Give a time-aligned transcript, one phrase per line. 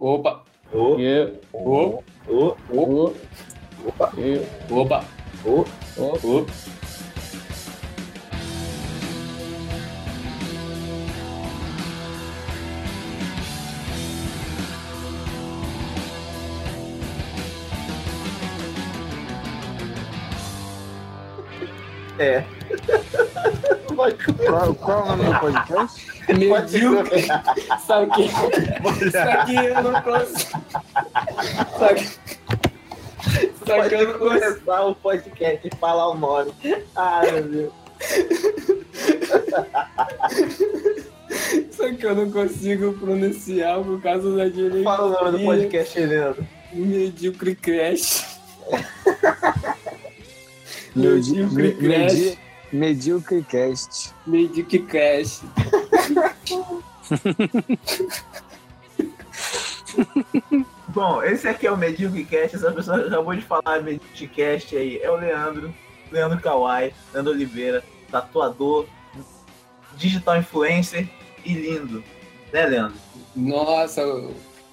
[0.00, 0.42] Opa.
[0.72, 0.98] O.
[0.98, 1.38] E.
[1.52, 2.02] O.
[2.26, 2.56] O.
[2.68, 3.14] O.
[3.86, 4.12] Opa.
[4.18, 4.44] E.
[4.68, 5.04] Opa.
[5.44, 5.64] O.
[5.96, 6.18] O.
[6.26, 6.46] O.
[22.18, 22.44] É.
[23.96, 24.16] Pode
[24.46, 26.06] Qual, qual é o nome do podcast?
[26.28, 27.22] Medíocre.
[27.86, 28.22] Sabe que.
[29.06, 30.50] Isso aqui eu não consigo.
[31.78, 32.10] Sabe
[33.66, 34.40] Só que eu não consigo.
[34.40, 36.52] começar o podcast e falar o nome.
[36.96, 37.72] Ai, meu Deus.
[41.72, 44.84] Só que eu não consigo pronunciar por causa da direita.
[44.84, 46.46] Fala o nome do podcast, Leandro.
[46.72, 48.38] Medíocre Crash.
[50.94, 52.36] Medíocre me- Crash.
[52.72, 54.14] Medíocre Cast.
[54.26, 55.42] Medíocre Crash.
[60.88, 62.56] Bom, esse aqui é o Medíocre Cast.
[62.56, 64.98] Essa pessoa acabou de falar Medíocre Cast aí.
[64.98, 65.74] É o Leandro.
[66.10, 66.94] Leandro Kawai.
[67.12, 67.84] Leandro Oliveira.
[68.10, 68.86] Tatuador.
[69.96, 71.06] Digital influencer.
[71.44, 72.02] E lindo.
[72.52, 72.96] Né, Leandro?
[73.34, 74.32] Nossa, eu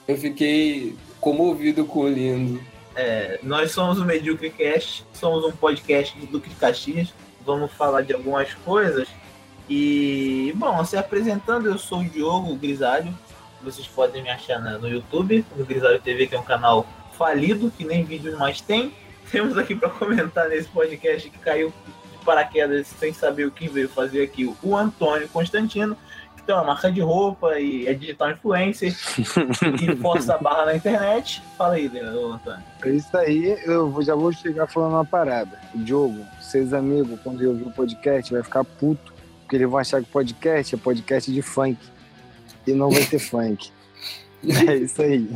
[0.10, 2.60] eu fiquei comovido com o lindo.
[2.96, 5.06] É, nós somos o Medíocre Cast.
[5.14, 7.14] Somos um podcast do Duque de Caxias.
[7.50, 9.08] Vamos falar de algumas coisas.
[9.68, 13.12] E, bom, se apresentando, eu sou o Diogo Grisalho.
[13.64, 16.86] Vocês podem me achar na- no YouTube, no Grisalho TV, que é um canal
[17.18, 18.94] falido, que nem vídeos mais tem.
[19.32, 21.74] Temos aqui para comentar nesse podcast que caiu
[22.12, 25.98] de paraquedas sem saber o que veio fazer aqui o Antônio Constantino,
[26.50, 28.92] tem uma marca de roupa e é digital influencer
[29.80, 31.44] e força a barra na internet.
[31.56, 32.64] Fala aí, Antônio.
[32.84, 35.60] É isso aí, eu já vou chegar falando uma parada.
[35.76, 39.78] O Diogo, seus amigos, quando eu ouvir o podcast, vai ficar puto, porque eles vão
[39.78, 41.78] achar que o podcast é podcast de funk.
[42.66, 43.70] E não vai ter funk.
[44.42, 45.30] É isso aí.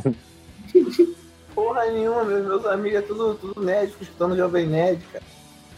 [1.54, 5.22] Porra nenhuma, meus, meus amigos é tudo, tudo nerd, escutando Jovem Nerd, cara.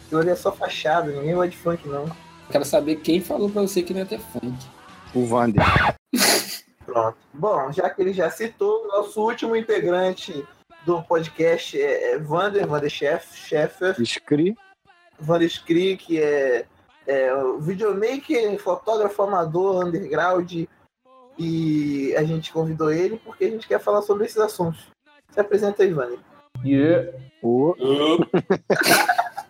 [0.09, 2.05] Eu olhei só fachada, ninguém vai de funk, não.
[2.49, 4.76] Quero saber quem falou pra você que não ia ter funk.
[5.17, 5.63] O Vander.
[6.85, 7.17] Pronto.
[7.33, 10.45] Bom, já que ele já citou, nosso último integrante
[10.85, 14.55] do podcast é, é Vander, Vander Chef, Sheffer, Scri.
[15.19, 16.67] Vander Scree, que é,
[17.07, 20.65] é videomaker, fotógrafo amador, underground,
[21.35, 24.85] e a gente convidou ele porque a gente quer falar sobre esses assuntos.
[25.31, 26.19] Se apresenta aí, Vander.
[26.63, 27.11] Yeah.
[27.41, 27.75] O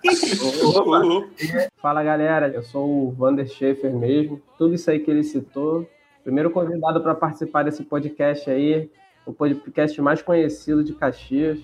[1.82, 4.42] Fala galera, eu sou o Vander Schaefer mesmo.
[4.58, 5.90] Tudo isso aí que ele citou.
[6.24, 8.92] Primeiro convidado para participar desse podcast aí,
[9.26, 11.60] o podcast mais conhecido de Caxias.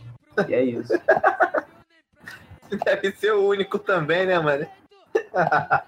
[0.47, 0.93] E é isso.
[2.85, 4.65] Deve ser o único também, né, mano?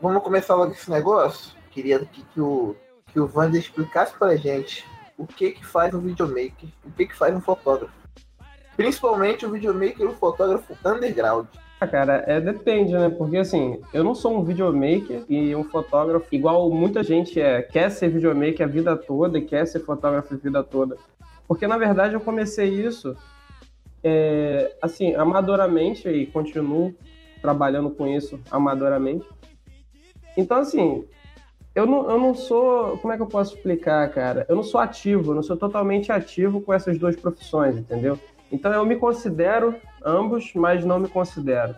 [0.00, 1.54] Vamos começar logo esse negócio?
[1.70, 2.74] Queria que, que o,
[3.08, 4.86] que o Wander explicasse pra gente
[5.18, 8.01] o que que faz um videomaker, o que que faz um fotógrafo.
[8.76, 11.46] Principalmente o videomaker e o fotógrafo underground.
[11.80, 13.10] Ah, Cara, é, depende, né?
[13.10, 17.90] Porque assim, eu não sou um videomaker e um fotógrafo, igual muita gente é, quer
[17.90, 20.96] ser videomaker a vida toda e quer ser fotógrafo a vida toda.
[21.46, 23.16] Porque na verdade eu comecei isso
[24.02, 26.94] é, assim, amadoramente e continuo
[27.40, 29.26] trabalhando com isso amadoramente.
[30.36, 31.04] Então, assim,
[31.74, 32.98] eu não, eu não sou.
[32.98, 34.46] Como é que eu posso explicar, cara?
[34.48, 38.18] Eu não sou ativo, eu não sou totalmente ativo com essas duas profissões, entendeu?
[38.52, 39.74] Então eu me considero
[40.04, 41.74] ambos, mas não me considero.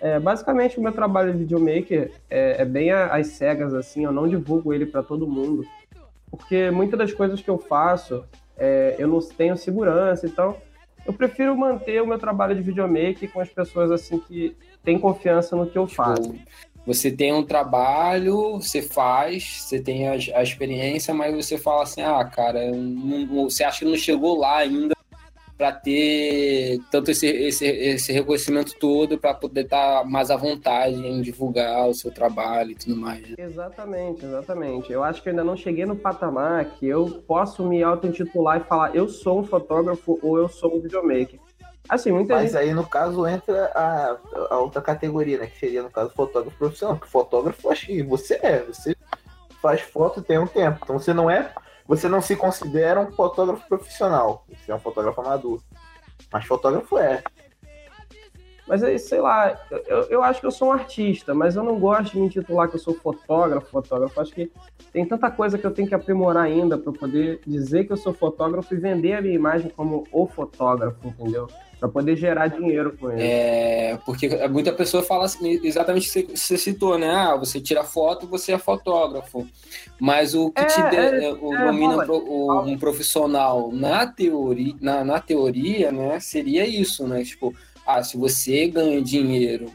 [0.00, 4.28] É, basicamente, o meu trabalho de videomaker é, é bem às cegas, assim, eu não
[4.28, 5.64] divulgo ele para todo mundo.
[6.30, 8.24] Porque muitas das coisas que eu faço,
[8.56, 10.56] é, eu não tenho segurança, então
[11.06, 15.56] eu prefiro manter o meu trabalho de videomaker com as pessoas, assim, que têm confiança
[15.56, 16.34] no que eu faço.
[16.86, 22.02] Você tem um trabalho, você faz, você tem a, a experiência, mas você fala assim,
[22.02, 24.94] ah, cara, não- você acha que não chegou lá ainda
[25.56, 31.22] para ter tanto esse, esse, esse reconhecimento todo para poder estar mais à vontade em
[31.22, 33.22] divulgar o seu trabalho e tudo mais.
[33.38, 34.92] Exatamente, exatamente.
[34.92, 38.64] Eu acho que eu ainda não cheguei no patamar que eu posso me auto-intitular e
[38.64, 41.38] falar eu sou um fotógrafo ou eu sou um videomaker.
[41.88, 42.60] Assim, muita Mas gente.
[42.60, 44.16] aí, no caso, entra a,
[44.50, 45.46] a outra categoria, né?
[45.46, 46.96] Que seria, no caso, fotógrafo profissional.
[46.96, 48.60] Porque fotógrafo, acho que você é.
[48.60, 48.96] Você
[49.60, 50.80] faz foto tem um tempo.
[50.82, 51.52] Então você não é.
[51.86, 54.46] Você não se considera um fotógrafo profissional.
[54.48, 55.60] Você é um fotógrafo amador.
[56.32, 57.22] Mas fotógrafo é.
[58.66, 61.78] Mas aí, sei lá, eu, eu acho que eu sou um artista, mas eu não
[61.78, 64.20] gosto de me intitular que eu sou fotógrafo, fotógrafo.
[64.20, 64.50] Acho que
[64.90, 68.14] tem tanta coisa que eu tenho que aprimorar ainda para poder dizer que eu sou
[68.14, 71.46] fotógrafo e vender a minha imagem como o fotógrafo, entendeu?
[71.78, 73.22] Para poder gerar dinheiro com ele.
[73.22, 77.10] É, porque muita pessoa fala assim, exatamente o que você citou, né?
[77.10, 79.46] Ah, você tira foto, você é fotógrafo.
[80.00, 84.74] Mas o que é, te de, é, o, é, domina o, um profissional na teoria,
[84.80, 86.18] na, na teoria, né?
[86.18, 87.22] Seria isso, né?
[87.22, 87.54] Tipo,
[87.86, 89.70] ah, se você ganha dinheiro,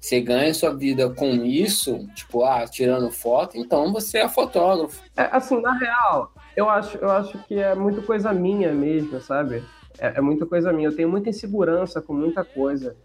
[0.00, 5.02] você ganha sua vida com isso, tipo, ah, tirando foto, então você é fotógrafo.
[5.16, 9.62] É, assim, na real, eu acho, eu acho que é muito coisa minha mesmo, sabe?
[9.98, 10.88] É, é muita coisa minha.
[10.88, 12.96] Eu tenho muita insegurança com muita coisa.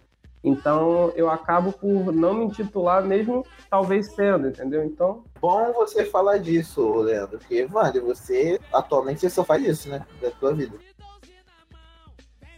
[0.44, 4.84] Então eu acabo por não me intitular, mesmo talvez sendo, entendeu?
[4.84, 5.24] Então.
[5.42, 10.06] Bom você falar disso, Leandro, porque, Wander, você atualmente você só faz isso, né?
[10.22, 10.78] Da tua vida.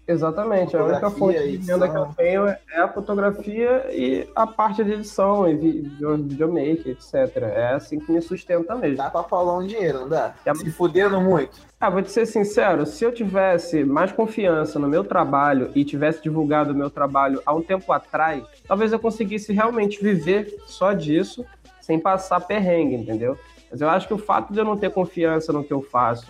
[0.07, 4.81] Exatamente, a única fonte de renda que eu tenho é a fotografia e a parte
[4.81, 7.13] de edição, e videomaker, etc.
[7.44, 8.98] É assim que me sustenta mesmo.
[8.98, 10.33] Dá pra falar um dinheiro, não dá?
[10.45, 10.56] É...
[10.56, 11.59] Se fudendo muito.
[11.80, 16.24] Ah, vou te ser sincero, se eu tivesse mais confiança no meu trabalho e tivesse
[16.24, 21.45] divulgado o meu trabalho há um tempo atrás, talvez eu conseguisse realmente viver só disso,
[21.81, 23.38] sem passar perrengue, entendeu?
[23.69, 26.25] Mas eu acho que o fato de eu não ter confiança no que eu faço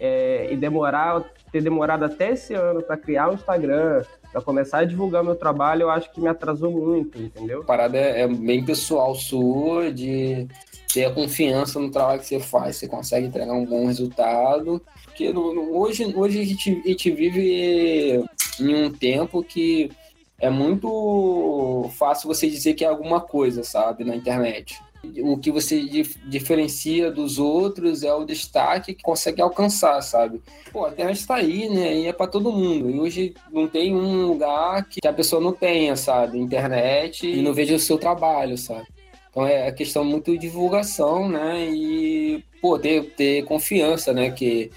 [0.00, 4.84] é, e demorar ter demorado até esse ano para criar o Instagram, para começar a
[4.84, 7.62] divulgar meu trabalho, eu acho que me atrasou muito, entendeu?
[7.62, 10.46] A parada é, é bem pessoal sua, de
[10.92, 14.82] ter a confiança no trabalho que você faz, você consegue entregar um bom resultado.
[15.04, 18.24] Porque hoje, hoje a, gente, a gente vive
[18.60, 19.90] em um tempo que
[20.38, 24.78] é muito fácil você dizer que é alguma coisa, sabe, na internet
[25.20, 30.40] o que você dif diferencia dos outros é o destaque que consegue alcançar, sabe?
[30.72, 31.96] Pô, a internet está aí, né?
[31.96, 32.90] E é para todo mundo.
[32.90, 36.38] E hoje não tem um lugar que a pessoa não tenha, sabe?
[36.38, 38.86] Internet e não veja o seu trabalho, sabe?
[39.30, 41.68] Então é a questão muito de divulgação, né?
[41.70, 44.30] E, pô, ter, ter confiança, né?
[44.30, 44.70] Que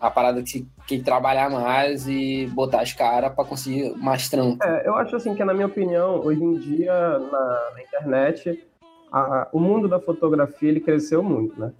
[0.00, 4.64] a parada que, que trabalhar mais e botar as caras para conseguir mais trampo.
[4.64, 8.69] É, eu acho assim que, na minha opinião, hoje em dia, na, na internet
[9.10, 11.72] a, o mundo da fotografia ele cresceu muito, né?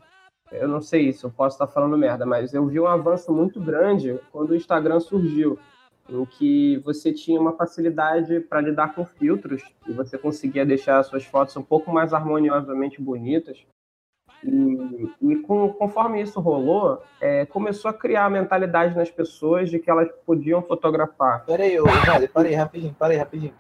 [0.51, 3.61] Eu não sei isso, eu posso estar falando merda, mas eu vi um avanço muito
[3.61, 5.59] grande quando o Instagram surgiu,
[6.09, 11.25] em que você tinha uma facilidade para lidar com filtros e você conseguia deixar suas
[11.25, 13.65] fotos um pouco mais harmoniosamente bonitas.
[14.43, 19.79] E, e com, conforme isso rolou, é, começou a criar a mentalidade nas pessoas de
[19.79, 21.45] que elas podiam fotografar.
[21.45, 21.85] Peraí, eu,
[22.33, 23.55] parei rapidinho, parei rapidinho.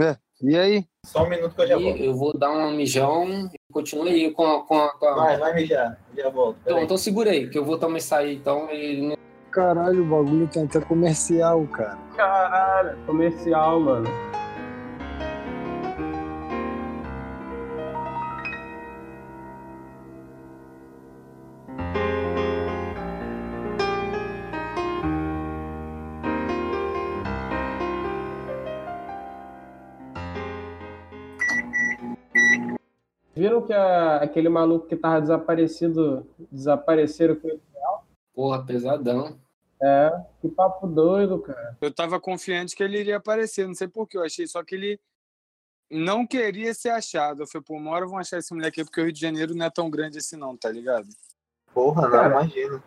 [0.00, 0.84] É, e aí?
[1.06, 2.02] Só um minuto que eu já volto.
[2.02, 5.14] Eu vou dar um mijão e continua aí com a, com a, com a...
[5.14, 5.98] Vai, vai mijar.
[6.16, 6.58] Já volto.
[6.62, 8.68] Então, então segura aí, que eu vou também sair, então.
[8.72, 9.16] E...
[9.50, 11.98] Caralho, o bagulho tá até comercial, cara.
[12.16, 14.08] Caralho, comercial, mano.
[33.64, 37.60] Que a, aquele maluco que tava desaparecido, desapareceram com ele?
[38.34, 39.38] Porra, pesadão.
[39.80, 41.76] É, que papo doido, cara.
[41.80, 45.00] Eu tava confiante que ele iria aparecer, não sei porquê, eu achei só que ele
[45.90, 47.42] não queria ser achado.
[47.42, 49.54] Eu falei, pô, uma hora vão achar esse moleque aqui, porque o Rio de Janeiro
[49.54, 51.06] não é tão grande assim não, tá ligado?
[51.72, 52.82] Porra, não, cara, imagino.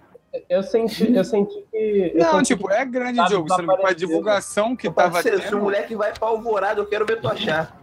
[0.49, 2.11] Eu senti, eu senti que.
[2.13, 3.47] Eu não, senti tipo, é grande jogo.
[3.47, 5.41] Você não a divulgação que tava tendo.
[5.41, 7.76] Se o moleque vai pra Alvorada, eu quero ver tu achar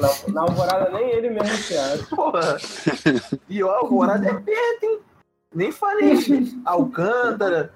[0.00, 2.06] na, na Alvorada nem ele mesmo se acha.
[2.14, 2.56] Porra.
[3.48, 5.00] E o Alvorada é perto, hein?
[5.54, 6.14] Nem falei.
[6.64, 7.72] Alcântara.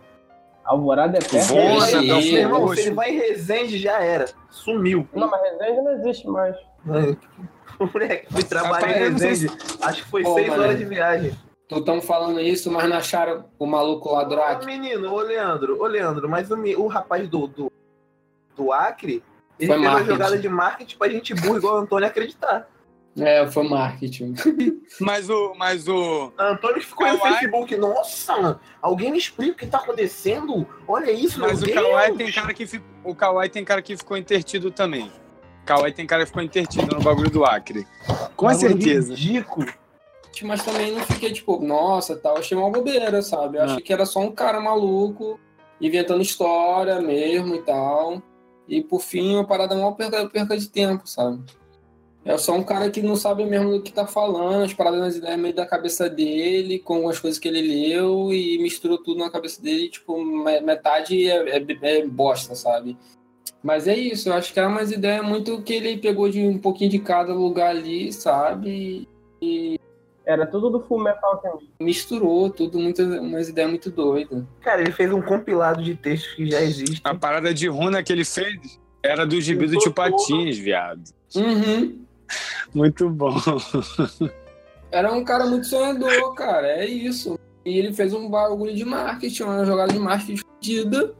[0.65, 1.55] Alvorada é perto.
[1.55, 4.27] Ele, irmão, se ele vai em Resende, já era.
[4.51, 5.07] Sumiu.
[5.13, 6.57] Não, mas Resende não existe mais.
[7.77, 9.53] O moleque foi trabalhar em Resende.
[9.83, 10.63] Acho que foi Pô, seis mano.
[10.63, 11.37] horas de viagem.
[11.67, 14.65] Tu estão falando isso, mas não acharam o maluco lá do Acre?
[14.65, 17.73] Ô, menino, ô Leandro, ô Leandro, mas o, o rapaz do, do,
[18.55, 19.25] do Acre,
[19.59, 20.11] ele foi fez marketing.
[20.11, 22.69] uma jogada de marketing pra gente burro igual o Antônio acreditar.
[23.17, 24.35] É, foi marketing.
[25.01, 25.55] mas o.
[25.57, 26.33] Mas o.
[26.37, 27.17] Antônio ficou Kawhi...
[27.17, 27.77] no Facebook.
[27.77, 30.67] Nossa, alguém me explica o que tá acontecendo?
[30.89, 32.83] Olha isso, Mas o Kawhi tem cara que.
[33.05, 35.13] O Kawhi tem cara que ficou intertido também.
[35.65, 37.87] Kawhi tem cara que ficou intertido no bagulho do Acre.
[38.35, 39.15] Com certeza.
[39.15, 39.67] Ridículo.
[40.43, 43.59] Mas também não fiquei tipo, nossa, tal, achei uma bobeira, sabe?
[43.59, 45.39] Eu achei que era só um cara maluco,
[45.81, 48.21] inventando história mesmo e tal.
[48.69, 51.41] E por fim, uma parada mal perca, perca de tempo, sabe?
[52.25, 55.17] É só um cara que não sabe mesmo do que tá falando, as paradas nas
[55.17, 59.31] ideias meio da cabeça dele, com as coisas que ele leu e misturou tudo na
[59.31, 62.97] cabeça dele, tipo, metade é, é, é bosta, sabe?
[63.63, 66.59] Mas é isso, eu acho que é umas ideias muito que ele pegou de um
[66.59, 69.07] pouquinho de cada lugar ali, sabe?
[69.43, 69.79] E
[70.27, 71.71] Era tudo do Full Metal Alchemist.
[71.79, 74.43] misturou tudo, muitas, umas ideias muito doidas.
[74.61, 77.01] Cara, ele fez um compilado de textos que já existem.
[77.05, 81.03] A parada de runa que ele fez era do gibi do Tio Patins, viado.
[81.37, 82.05] Uhum.
[82.75, 83.37] Muito bom.
[84.91, 87.39] Era um cara muito sonhador, cara, é isso.
[87.65, 91.15] E ele fez um bagulho de marketing, uma jogada de marketing fodida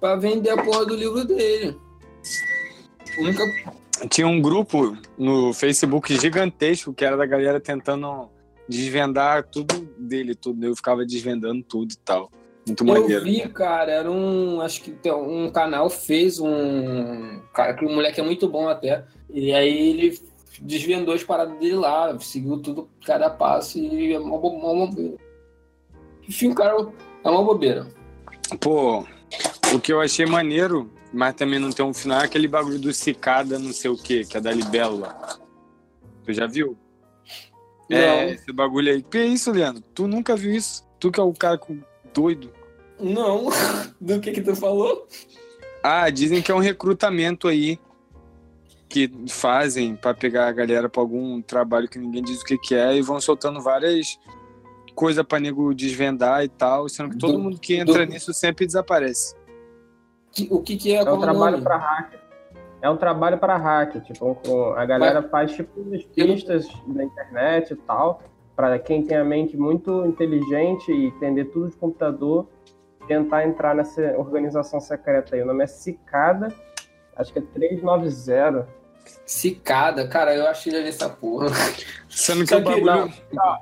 [0.00, 1.76] pra vender a porra do livro dele.
[3.16, 3.44] A única
[4.08, 8.28] Tinha um grupo no Facebook gigantesco que era da galera tentando
[8.68, 10.64] desvendar tudo dele, tudo.
[10.64, 12.30] Eu ficava desvendando tudo e tal.
[12.66, 13.24] Muito Eu maneiro.
[13.24, 14.60] vi, cara, era um.
[14.60, 17.40] Acho que um canal fez um.
[17.54, 19.04] Cara, que o moleque é muito bom até.
[19.32, 20.18] E aí ele
[20.60, 25.16] desvendou as paradas dele lá, seguiu tudo, cada passo, e é uma, bo- uma bobeira.
[26.28, 26.76] Enfim, cara,
[27.24, 27.86] é uma bobeira.
[28.60, 29.04] Pô,
[29.72, 32.92] o que eu achei maneiro, mas também não tem um final, é aquele bagulho do
[32.92, 35.16] cicada, não sei o que, que é da libélula.
[36.24, 36.76] Tu já viu?
[37.90, 38.32] É, Não.
[38.34, 39.02] esse bagulho aí.
[39.02, 39.82] Que é isso, Leandro?
[39.94, 40.86] Tu nunca viu isso?
[41.00, 41.80] Tu que é o cara com-
[42.12, 42.50] doido.
[43.00, 43.46] Não,
[44.00, 45.06] do que que tu falou?
[45.82, 47.78] Ah, dizem que é um recrutamento aí
[48.88, 52.74] que fazem pra pegar a galera pra algum trabalho que ninguém diz o que, que
[52.74, 54.18] é e vão soltando várias
[54.94, 58.34] coisas pra nego desvendar e tal, sendo que todo Do- mundo que entra do- nisso
[58.34, 59.34] sempre desaparece.
[60.32, 62.20] Que- O que que é, É um trabalho para hacker.
[62.80, 64.38] É um trabalho para hacker, tipo,
[64.76, 68.22] a galera faz tipo umas pistas da internet e tal,
[68.54, 72.46] para quem tem a mente muito inteligente e entender tudo de computador,
[73.08, 75.42] tentar entrar nessa organização secreta aí.
[75.42, 76.54] O nome é Cicada,
[77.16, 78.68] acho que é 390.
[79.26, 81.48] Cicada, cara, eu acho que já vi essa porra.
[82.08, 83.12] Sendo que Só o que bagulho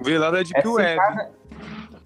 [0.02, 0.90] veio lá da Deep É Web.
[0.90, 1.30] Cicada,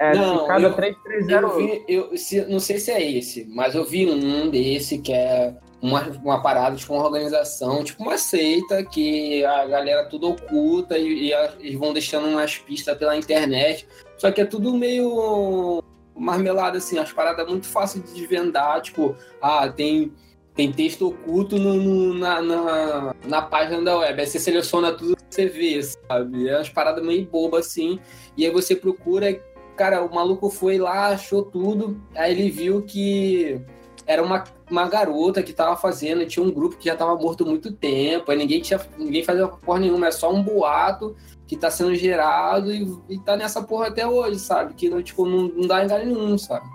[0.00, 1.32] é Não, Cicada eu- 330.
[1.32, 5.12] Eu vi, eu, se- não sei se é esse, mas eu vi um desse que
[5.12, 10.98] é uma, uma parada, tipo uma organização, tipo uma seita, que a galera tudo oculta
[10.98, 13.86] e, e a- eles vão deixando umas pistas pela internet.
[14.18, 15.82] Só que é tudo meio
[16.16, 20.12] marmelada, assim, as paradas muito fáceis de desvendar, tipo, ah, tem.
[20.52, 24.20] Tem texto oculto no, no- na, na, na página da web.
[24.20, 26.48] Aí você seleciona tudo que você vê, sabe?
[26.48, 27.98] É umas paradas meio bobas assim.
[28.36, 29.32] E aí você procura
[29.76, 32.00] Cara, o maluco foi lá, achou tudo.
[32.14, 33.60] Aí ele viu que
[34.06, 37.46] era uma, uma garota que tava fazendo, tinha um grupo que já tava morto há
[37.46, 41.14] muito tempo, aí ninguém, tinha, ninguém fazia porra nenhuma, é só um boato
[41.46, 44.74] que tá sendo gerado e, e tá nessa porra até hoje, sabe?
[44.74, 46.66] Que tipo, não, não dá engalho nenhum, sabe?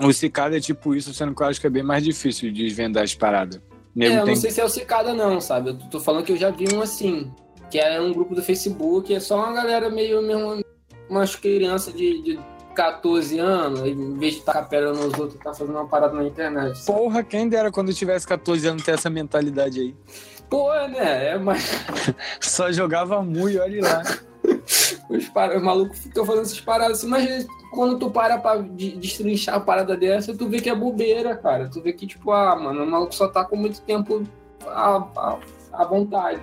[0.00, 2.64] O cicada é tipo isso, sendo que eu acho que é bem mais difícil de
[2.64, 3.60] desvendar as paradas.
[3.94, 5.70] Nego é, eu tem- não sei se é o Cicada não, sabe?
[5.70, 7.32] Eu tô- tô falando que eu já vi um assim,
[7.70, 10.62] que é um grupo do Facebook, é só uma galera meio mesmo,
[11.08, 12.40] umas crianças de, de
[12.74, 16.78] 14 anos, em vez de tacar pedra nos outros, tá fazendo uma parada na internet.
[16.78, 16.98] sabe?
[16.98, 19.96] Porra, quem dera quando eu tivesse 14 anos ter essa mentalidade aí.
[20.48, 21.30] Pô, né?
[21.32, 21.70] É, mas
[22.40, 24.02] Só jogava muito, olha lá.
[25.10, 25.54] os, par...
[25.56, 29.60] os malucos ficam fazendo essas paradas assim, mas quando tu para pra de- destrinchar a
[29.60, 31.68] parada dessa, tu vê que é bobeira, cara.
[31.68, 34.22] Tu vê que, tipo, ah, mano, o maluco só tá com muito tempo
[34.66, 35.38] à, à,
[35.72, 36.40] à vontade.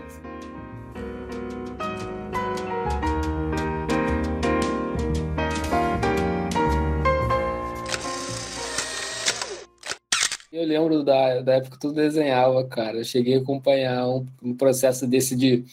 [10.55, 12.99] Eu lembro da, da época que tu desenhava, cara.
[12.99, 15.65] Eu cheguei a acompanhar um, um processo desse de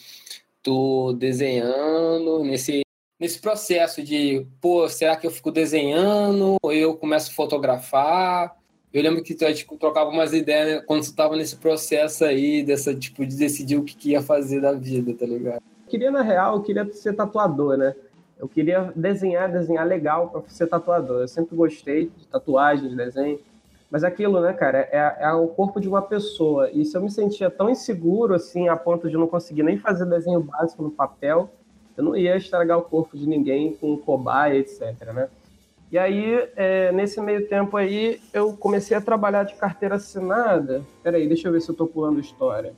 [0.61, 2.81] tô desenhando, nesse,
[3.17, 8.57] nesse processo de, pô, será que eu fico desenhando ou eu começo a fotografar?
[8.93, 12.61] Eu lembro que tu tipo, trocava umas ideias né, quando tu tava nesse processo aí,
[12.61, 15.63] dessa, tipo, de decidir o que, que ia fazer da vida, tá ligado?
[15.85, 17.95] Eu queria, na real, eu queria ser tatuador, né?
[18.37, 21.21] Eu queria desenhar, desenhar legal para ser tatuador.
[21.21, 23.39] Eu sempre gostei de tatuagem, de desenho.
[23.93, 26.67] Mas aquilo, né, cara, é, é o corpo de uma pessoa.
[26.71, 30.07] E se eu me sentia tão inseguro, assim, a ponto de não conseguir nem fazer
[30.07, 31.47] desenho básico no papel,
[31.95, 35.29] eu não ia estragar o corpo de ninguém com cobaia, etc, né?
[35.91, 40.81] E aí, é, nesse meio tempo aí, eu comecei a trabalhar de carteira assinada.
[41.03, 42.73] Peraí, deixa eu ver se eu tô pulando história.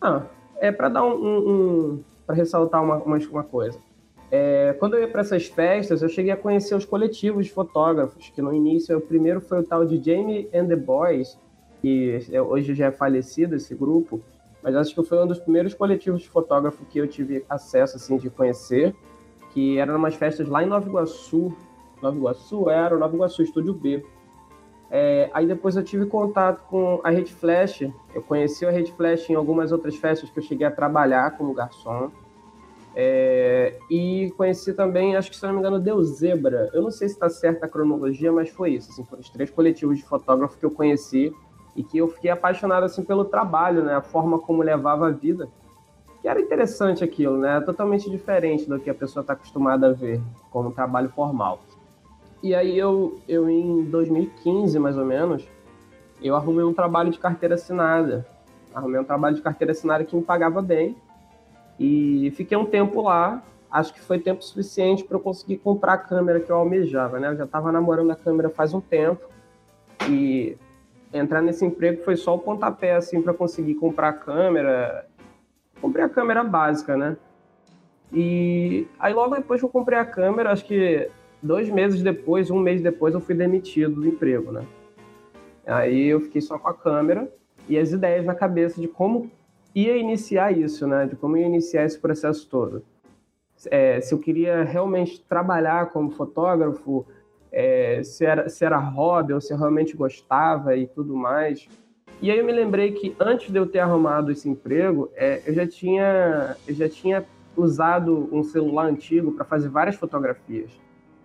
[0.00, 0.22] Ah,
[0.58, 3.78] é para dar um, um, um para ressaltar uma, uma, uma coisa.
[4.30, 8.28] É, quando eu ia para essas festas, eu cheguei a conhecer os coletivos de fotógrafos,
[8.28, 11.38] que no início, o primeiro foi o tal de Jamie and the Boys,
[11.80, 14.20] que hoje já é falecido esse grupo,
[14.62, 18.16] mas acho que foi um dos primeiros coletivos de fotógrafo que eu tive acesso, assim,
[18.16, 18.94] de conhecer,
[19.52, 21.54] que eram umas festas lá em Nova Iguaçu,
[22.02, 22.68] Nova Iguaçu?
[22.68, 24.04] Era o Nova Iguaçu, Estúdio B.
[24.90, 27.82] É, aí depois eu tive contato com a Rede Flash,
[28.14, 31.54] eu conheci a Rede Flash em algumas outras festas que eu cheguei a trabalhar como
[31.54, 32.10] garçom,
[32.98, 36.70] é, e conheci também, acho que se não me engano, Deu Zebra.
[36.72, 38.90] Eu não sei se está certa a cronologia, mas foi isso.
[38.90, 41.30] Assim, foram os três coletivos de fotógrafo que eu conheci
[41.76, 43.94] e que eu fiquei apaixonado assim pelo trabalho, né?
[43.94, 45.46] A forma como levava a vida,
[46.22, 47.60] que era interessante aquilo, né?
[47.60, 50.18] Totalmente diferente do que a pessoa está acostumada a ver
[50.50, 51.60] como trabalho formal.
[52.42, 55.46] E aí eu, eu em 2015 mais ou menos,
[56.22, 58.26] eu arrumei um trabalho de carteira assinada.
[58.74, 60.96] Arrumei um trabalho de carteira assinada que me pagava bem
[61.78, 63.42] e fiquei um tempo lá.
[63.70, 67.28] Acho que foi tempo suficiente para eu conseguir comprar a câmera que eu almejava, né?
[67.28, 69.28] Eu já estava namorando a câmera faz um tempo
[70.08, 70.56] e
[71.12, 75.06] entrar nesse emprego foi só o pontapé, assim, para conseguir comprar a câmera.
[75.80, 77.16] Comprei a câmera básica, né?
[78.12, 81.10] E aí logo depois que eu comprei a câmera, acho que
[81.42, 84.64] dois meses depois, um mês depois, eu fui demitido do emprego, né?
[85.66, 87.28] Aí eu fiquei só com a câmera
[87.68, 89.30] e as ideias na cabeça de como
[89.76, 91.04] ia iniciar isso, né?
[91.06, 92.82] De como ia iniciar esse processo todo.
[93.66, 97.06] É, se eu queria realmente trabalhar como fotógrafo,
[97.52, 101.68] é, se, era, se era hobby ou se eu realmente gostava e tudo mais.
[102.22, 105.52] E aí eu me lembrei que antes de eu ter arrumado esse emprego, é, eu,
[105.52, 110.70] já tinha, eu já tinha usado um celular antigo para fazer várias fotografias.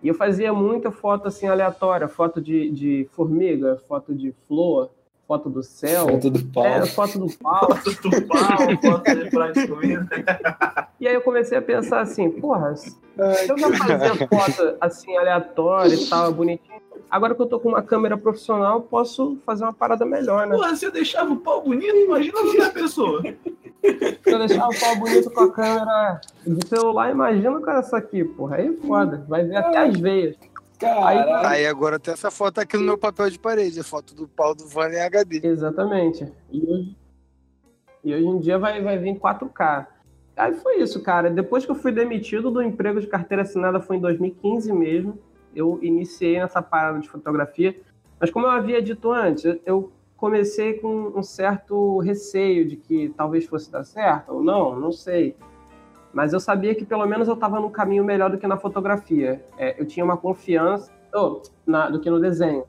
[0.02, 4.90] E eu fazia muita foto assim aleatória, foto de, de formiga, foto de flor,
[5.32, 6.08] foto do céu.
[6.08, 6.66] Foto do pau.
[6.66, 7.68] É, foto do pau.
[7.82, 8.38] Foto do pau,
[8.82, 10.08] foto de praia de comida.
[11.00, 12.94] E aí eu comecei a pensar assim, porra, se
[13.48, 17.82] eu já fazia foto assim, aleatória e tal, bonitinho, agora que eu tô com uma
[17.82, 20.54] câmera profissional, posso fazer uma parada melhor, né?
[20.54, 23.22] Porra, se eu deixava o pau bonito, imagina a pessoa.
[23.22, 28.22] Se eu deixar o pau bonito com a câmera de celular, imagina com essa aqui,
[28.22, 28.56] porra.
[28.56, 30.36] Aí é foda, vai ver até as veias.
[30.82, 31.46] Caralho.
[31.46, 34.54] Aí agora tem essa foto aqui no meu papel de parede, a foto do pau
[34.54, 35.40] do Vano em HD.
[35.44, 36.30] Exatamente.
[36.50, 36.96] E hoje,
[38.04, 39.86] e hoje em dia vai, vai vir 4K.
[40.36, 41.30] Aí foi isso, cara.
[41.30, 45.18] Depois que eu fui demitido do emprego de carteira assinada, foi em 2015 mesmo.
[45.54, 47.78] Eu iniciei nessa parada de fotografia.
[48.18, 53.44] Mas como eu havia dito antes, eu comecei com um certo receio de que talvez
[53.44, 55.36] fosse dar certo ou não, não sei.
[56.12, 59.42] Mas eu sabia que pelo menos eu estava no caminho melhor do que na fotografia.
[59.56, 62.64] É, eu tinha uma confiança oh, na, do que no desenho.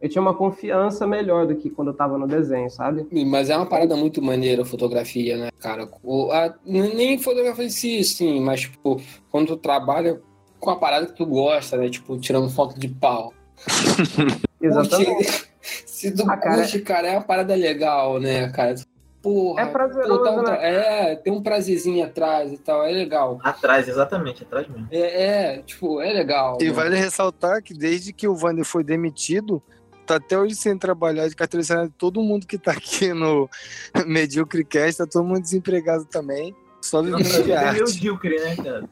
[0.00, 3.06] Eu tinha uma confiança melhor do que quando eu estava no desenho, sabe?
[3.26, 5.86] Mas é uma parada muito maneira a fotografia, né, cara?
[6.02, 9.00] O, a, nem fotografia em si, sim, mas, tipo,
[9.30, 10.20] quando tu trabalha
[10.58, 11.90] com a parada que tu gosta, né?
[11.90, 13.34] Tipo, tirando foto de pau.
[14.60, 15.50] Exatamente.
[15.60, 18.74] Se tu Ah, cara, curte, cara, é uma parada legal, né, cara?
[19.22, 21.10] Porra, É prazeroso, pô, dá um tra- né?
[21.12, 23.38] É, tem um prazerzinho atrás e tal, é legal.
[23.42, 24.88] Atrás, exatamente, atrás mesmo.
[24.90, 26.56] É, é, tipo, é legal.
[26.60, 26.70] E né?
[26.72, 29.62] vale ressaltar que desde que o Vander foi demitido,
[30.06, 31.92] tá até hoje sem trabalhar de carteira assinada.
[31.98, 33.48] Todo mundo que tá aqui no
[34.06, 36.54] Mediocrecast, tá todo mundo desempregado também.
[36.80, 37.80] Só vivendo de É arte.
[37.82, 38.88] medíocre, né, cara?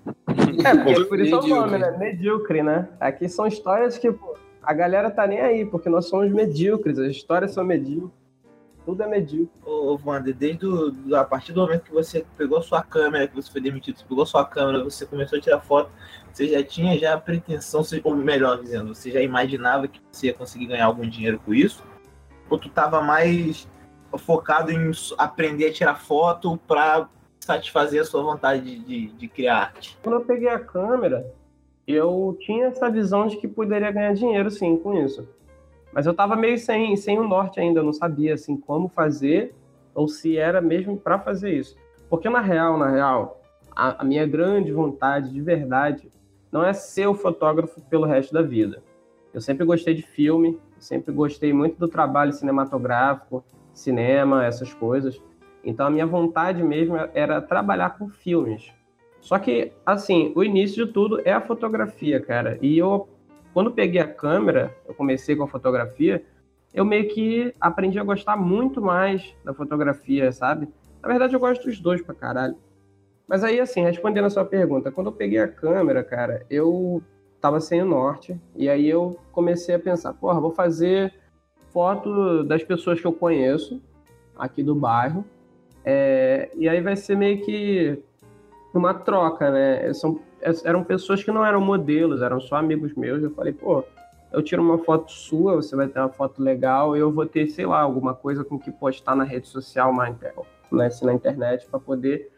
[0.62, 1.70] É, porque por isso é o Medíocre.
[1.72, 1.96] nome, né?
[1.98, 2.88] Medíocre, né?
[3.00, 7.10] Aqui são histórias que, pô, a galera tá nem aí, porque nós somos medíocres, as
[7.12, 8.12] histórias são medíocres.
[8.88, 9.50] Tudo é medíocre.
[9.66, 13.28] Ô, ô Wander, desde o, do- a partir do momento que você pegou sua câmera,
[13.28, 15.90] que você foi demitido, você pegou sua câmera, você começou a tirar foto,
[16.32, 20.32] você já tinha já a pretensão, ou melhor dizendo, você já imaginava que você ia
[20.32, 21.84] conseguir ganhar algum dinheiro com isso?
[22.48, 23.68] Ou tu tava mais
[24.16, 29.56] focado em aprender a tirar foto pra satisfazer a sua vontade de, de, de criar
[29.64, 29.98] arte?
[30.02, 31.30] Quando eu peguei a câmera,
[31.86, 35.28] eu tinha essa visão de que poderia ganhar dinheiro, sim, com isso.
[35.92, 39.54] Mas eu tava meio sem, sem o norte ainda, eu não sabia, assim, como fazer,
[39.94, 41.76] ou se era mesmo para fazer isso.
[42.08, 43.40] Porque, na real, na real,
[43.74, 46.10] a, a minha grande vontade, de verdade,
[46.50, 48.82] não é ser o fotógrafo pelo resto da vida.
[49.32, 55.20] Eu sempre gostei de filme, sempre gostei muito do trabalho cinematográfico, cinema, essas coisas.
[55.62, 58.72] Então a minha vontade mesmo era trabalhar com filmes.
[59.20, 62.58] Só que, assim, o início de tudo é a fotografia, cara.
[62.62, 63.08] E eu,
[63.58, 66.24] quando peguei a câmera, eu comecei com a fotografia,
[66.72, 70.68] eu meio que aprendi a gostar muito mais da fotografia, sabe?
[71.02, 72.54] Na verdade, eu gosto dos dois pra caralho.
[73.26, 77.02] Mas aí, assim, respondendo a sua pergunta, quando eu peguei a câmera, cara, eu
[77.40, 78.40] tava sem o norte.
[78.54, 81.12] E aí eu comecei a pensar, porra, vou fazer
[81.72, 83.82] foto das pessoas que eu conheço
[84.38, 85.24] aqui do bairro.
[85.84, 88.04] É, e aí vai ser meio que
[88.74, 89.92] uma troca, né?
[89.94, 90.20] São,
[90.64, 93.22] eram pessoas que não eram modelos, eram só amigos meus.
[93.22, 93.84] Eu falei, pô,
[94.32, 97.66] eu tiro uma foto sua, você vai ter uma foto legal, eu vou ter, sei
[97.66, 99.94] lá, alguma coisa com que postar na rede social,
[100.70, 102.30] né, assim, na internet, para poder,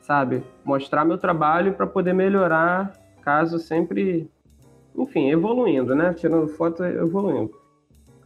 [0.00, 4.30] sabe, mostrar meu trabalho para poder melhorar, caso sempre,
[4.94, 6.12] enfim, evoluindo, né?
[6.12, 7.52] Tirando foto, evoluindo.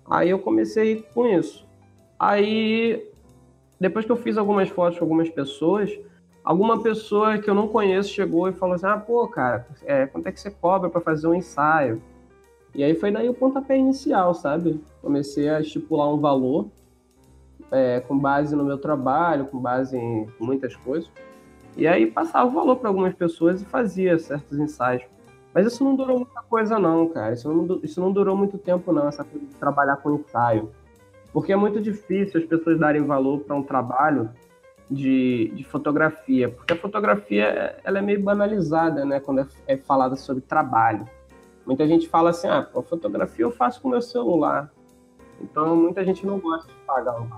[0.09, 1.66] Aí eu comecei com isso.
[2.18, 3.09] Aí,
[3.78, 5.96] depois que eu fiz algumas fotos com algumas pessoas,
[6.46, 10.28] alguma pessoa que eu não conheço chegou e falou assim: Ah, pô, cara, é, quanto
[10.28, 12.00] é que você cobra para fazer um ensaio?
[12.72, 14.80] E aí foi daí o pontapé inicial, sabe?
[15.02, 16.68] Comecei a estipular um valor
[17.72, 21.11] é, com base no meu trabalho, com base em muitas coisas.
[21.76, 25.02] E aí passava o valor para algumas pessoas e fazia certos ensaios.
[25.52, 27.32] Mas isso não durou muita coisa não, cara.
[27.32, 30.70] Isso não, isso não durou muito tempo não, essa coisa de trabalhar com ensaio.
[31.32, 34.30] Porque é muito difícil as pessoas darem valor para um trabalho
[34.90, 40.16] de, de, fotografia, porque a fotografia ela é meio banalizada, né, quando é, é falada
[40.16, 41.09] sobre trabalho.
[41.66, 44.72] Muita gente fala assim, ah, a fotografia eu faço com meu celular.
[45.40, 47.29] Então muita gente não gosta de pagar um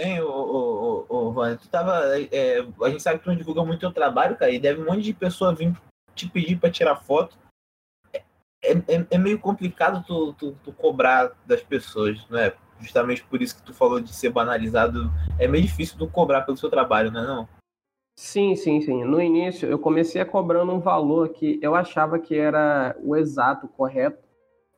[0.00, 2.02] Hein, o, o, o, o tu tava.
[2.32, 4.86] É, a gente sabe que tu não divulga muito teu trabalho, cara, e deve um
[4.86, 5.72] monte de pessoa vir
[6.14, 7.38] te pedir para tirar foto.
[8.64, 12.54] É, é, é, meio complicado tu, tu, tu, cobrar das pessoas, não é?
[12.80, 15.10] Justamente por isso que tu falou de ser banalizado.
[15.38, 17.48] É meio difícil tu cobrar pelo seu trabalho, não é não?
[18.16, 19.04] Sim, sim, sim.
[19.04, 23.68] No início eu comecei a cobrando um valor que eu achava que era o exato,
[23.68, 24.22] correto,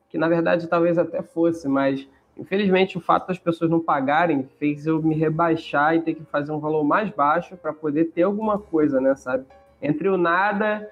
[0.09, 2.07] que na verdade talvez até fosse, mas
[2.39, 6.51] Infelizmente, o fato das pessoas não pagarem fez eu me rebaixar e ter que fazer
[6.51, 9.45] um valor mais baixo para poder ter alguma coisa, né, sabe?
[9.81, 10.89] Entre o nada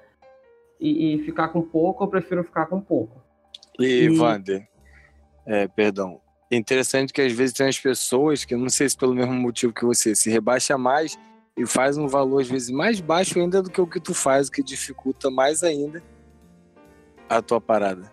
[0.80, 3.22] e, e, ficar com pouco, eu prefiro ficar com pouco.
[3.80, 4.20] E, e...
[4.20, 4.68] Wander,
[5.46, 6.20] é, perdão,
[6.52, 9.74] é interessante que às vezes tem as pessoas que, não sei se pelo mesmo motivo
[9.74, 11.18] que você, se rebaixa mais
[11.58, 14.48] e faz um valor às vezes mais baixo ainda do que o que tu faz,
[14.48, 16.04] o que dificulta mais ainda
[17.30, 18.12] a tua parada.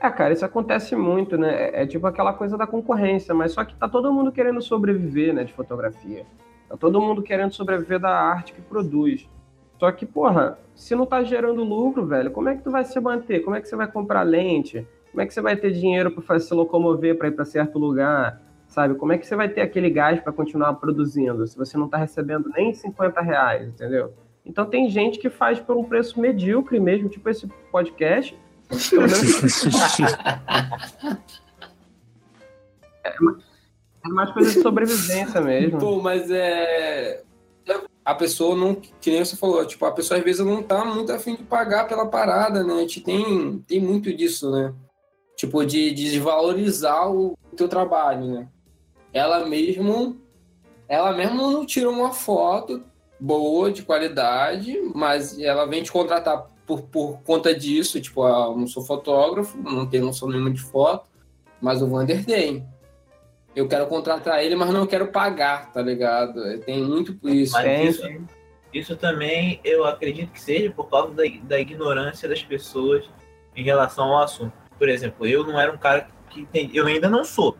[0.00, 1.70] É, cara, isso acontece muito, né?
[1.70, 5.32] É, é tipo aquela coisa da concorrência, mas só que tá todo mundo querendo sobreviver,
[5.32, 6.26] né, de fotografia.
[6.68, 9.28] Tá todo mundo querendo sobreviver da arte que produz.
[9.78, 12.98] Só que, porra, se não tá gerando lucro, velho, como é que tu vai se
[13.00, 13.40] manter?
[13.40, 14.86] Como é que você vai comprar lente?
[15.10, 18.40] Como é que você vai ter dinheiro para se locomover para ir para certo lugar?
[18.66, 18.94] Sabe?
[18.94, 21.96] Como é que você vai ter aquele gás para continuar produzindo se você não tá
[21.96, 24.12] recebendo nem 50 reais, entendeu?
[24.44, 28.36] Então tem gente que faz por um preço medíocre mesmo, tipo esse podcast,
[33.04, 33.10] é,
[34.04, 35.78] é mais coisa de sobrevivência mesmo.
[35.78, 37.22] Pô, mas é.
[38.04, 38.74] A pessoa não.
[38.74, 41.88] Que nem você falou, tipo, a pessoa às vezes não tá muito afim de pagar
[41.88, 42.74] pela parada, né?
[42.74, 44.74] A gente tem, tem muito disso, né?
[45.36, 48.48] Tipo, de, de desvalorizar o teu trabalho, né?
[49.12, 50.20] Ela mesmo.
[50.86, 52.82] Ela mesmo não tira uma foto
[53.18, 58.56] boa, de qualidade, mas ela vem te contratar por, por conta disso, tipo, ah, eu
[58.56, 61.08] não sou fotógrafo, não tenho noção nenhuma de foto,
[61.60, 62.66] mas o Vander tem.
[63.54, 66.58] Eu quero contratar ele, mas não quero pagar, tá ligado?
[66.60, 67.52] Tem muito por isso.
[67.52, 68.08] Mas isso,
[68.72, 73.08] isso também eu acredito que seja por causa da, da ignorância das pessoas
[73.54, 74.52] em relação ao assunto.
[74.76, 77.56] Por exemplo, eu não era um cara que tem, eu ainda não sou,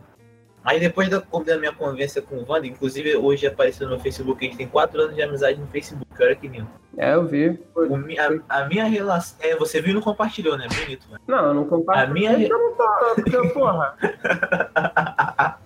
[0.65, 4.47] mas depois da, da, minha convivência com o Wander, inclusive hoje apareceu no Facebook, a
[4.49, 6.67] gente tem quatro anos de amizade no Facebook, olha que lindo.
[6.97, 7.59] É, eu vi.
[7.75, 9.37] O, a, a, minha relação.
[9.41, 10.67] É, você viu e não compartilhou, né?
[10.67, 11.21] Bonito, mano.
[11.27, 12.27] Não, eu não compartilhei.
[12.27, 12.47] A minha.
[12.47, 13.95] Eu não tô, porque, porra.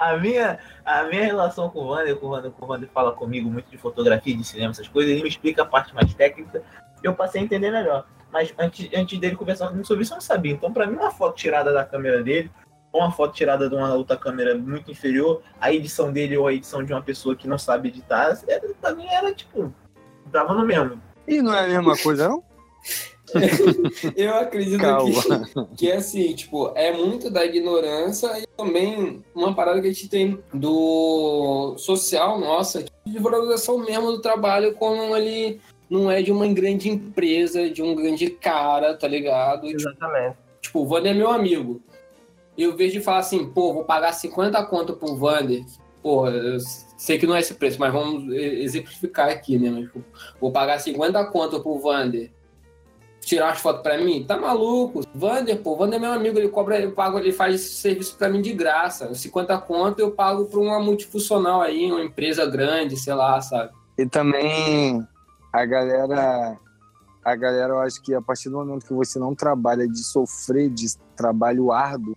[0.00, 3.12] a minha, a minha relação com o Wander, com o Wander, com o Wander fala
[3.12, 6.62] comigo muito de fotografia, de cinema, essas coisas, ele me explica a parte mais técnica,
[7.02, 8.06] eu passei a entender melhor.
[8.32, 10.52] Mas antes, antes dele conversar comigo sobre isso, eu não sabia.
[10.52, 12.50] Então, para mim, uma foto tirada da câmera dele,
[12.90, 16.82] uma foto tirada de uma outra câmera muito inferior, a edição dele ou a edição
[16.82, 19.72] de uma pessoa que não sabe editar, era, pra mim era tipo,
[20.26, 21.00] dava no mesmo.
[21.28, 22.42] E não é a mesma coisa, não?
[24.16, 29.80] eu acredito que, que é assim, tipo, é muito da ignorância e também uma parada
[29.80, 36.10] que a gente tem do social nossa, de valorização mesmo do trabalho como ele não
[36.10, 39.66] é de uma grande empresa, de um grande cara, tá ligado?
[39.66, 40.36] Exatamente.
[40.60, 41.82] Tipo, o Wander é meu amigo
[42.62, 45.64] eu vejo de falar assim, pô, vou pagar 50 conto pro Vander.
[46.02, 46.58] Pô, eu
[46.96, 49.70] sei que não é esse preço, mas vamos exemplificar aqui, né?
[49.70, 50.04] Mas, tipo,
[50.40, 52.30] vou pagar 50 conto pro Vander.
[53.20, 54.24] Tirar as fotos pra mim?
[54.24, 55.02] Tá maluco?
[55.14, 58.28] Vander, pô, Vander é meu amigo, ele cobra, eu pago, ele faz esse serviço pra
[58.28, 59.14] mim de graça.
[59.14, 63.72] 50 conto eu pago pra uma multifuncional aí, uma empresa grande, sei lá, sabe?
[63.98, 65.06] E também
[65.52, 66.58] a galera
[67.22, 70.70] a galera, eu acho que a partir do momento que você não trabalha de sofrer
[70.70, 72.16] de trabalho árduo,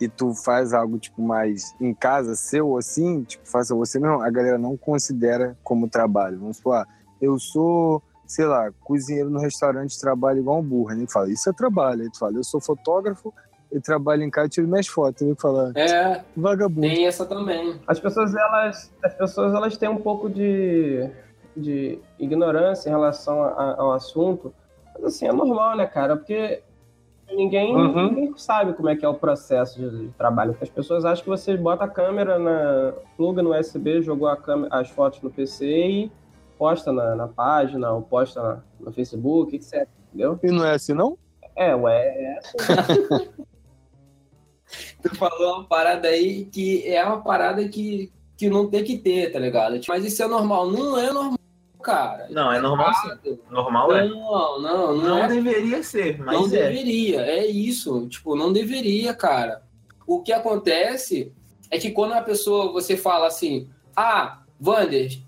[0.00, 4.30] e tu faz algo tipo mais em casa, seu assim, tipo, faça você mesmo, a
[4.30, 6.38] galera não considera como trabalho.
[6.38, 6.86] Vamos falar,
[7.20, 10.92] eu sou, sei lá, cozinheiro no restaurante, trabalho igual um burro.
[10.92, 12.08] Ele fala, isso é trabalho.
[12.12, 13.32] Tu fala, eu sou fotógrafo
[13.72, 15.22] e trabalho em casa e tiro minhas fotos.
[15.22, 16.82] Ele fala, é, vagabundo.
[16.82, 17.80] Tem essa também.
[17.86, 21.08] As pessoas, elas, as pessoas, elas têm um pouco de,
[21.56, 24.52] de ignorância em relação a, ao assunto.
[24.94, 26.14] Mas assim, é normal, né, cara?
[26.16, 26.62] Porque
[27.30, 28.08] Ninguém, Uhum.
[28.08, 30.56] ninguém sabe como é que é o processo de, de trabalho.
[30.62, 32.94] As pessoas acham que você bota a câmera na.
[33.18, 36.12] pluga no USB, jogou a câmera, as fotos no PC e
[36.58, 39.86] posta na, na página, ou posta na- no Facebook, etc.
[40.08, 40.38] Entendeu?
[40.42, 41.16] E não é assim, não?
[41.56, 42.56] É, ué, é assim.
[45.02, 49.32] Tu falou uma parada aí que é uma parada que, que não tem que ter,
[49.32, 49.80] tá ligado?
[49.88, 50.70] Mas isso é normal.
[50.70, 51.38] Não é normal,
[51.82, 52.26] cara.
[52.30, 53.38] Não, é normal sim.
[53.50, 54.08] Normal é.
[54.08, 56.50] Não, não, não, Não é deveria ser, mas não é.
[56.50, 58.06] deveria, é isso.
[58.08, 59.62] Tipo, não deveria, cara.
[60.06, 61.32] O que acontece
[61.70, 65.18] é que quando a pessoa, você fala assim, ah, Wander,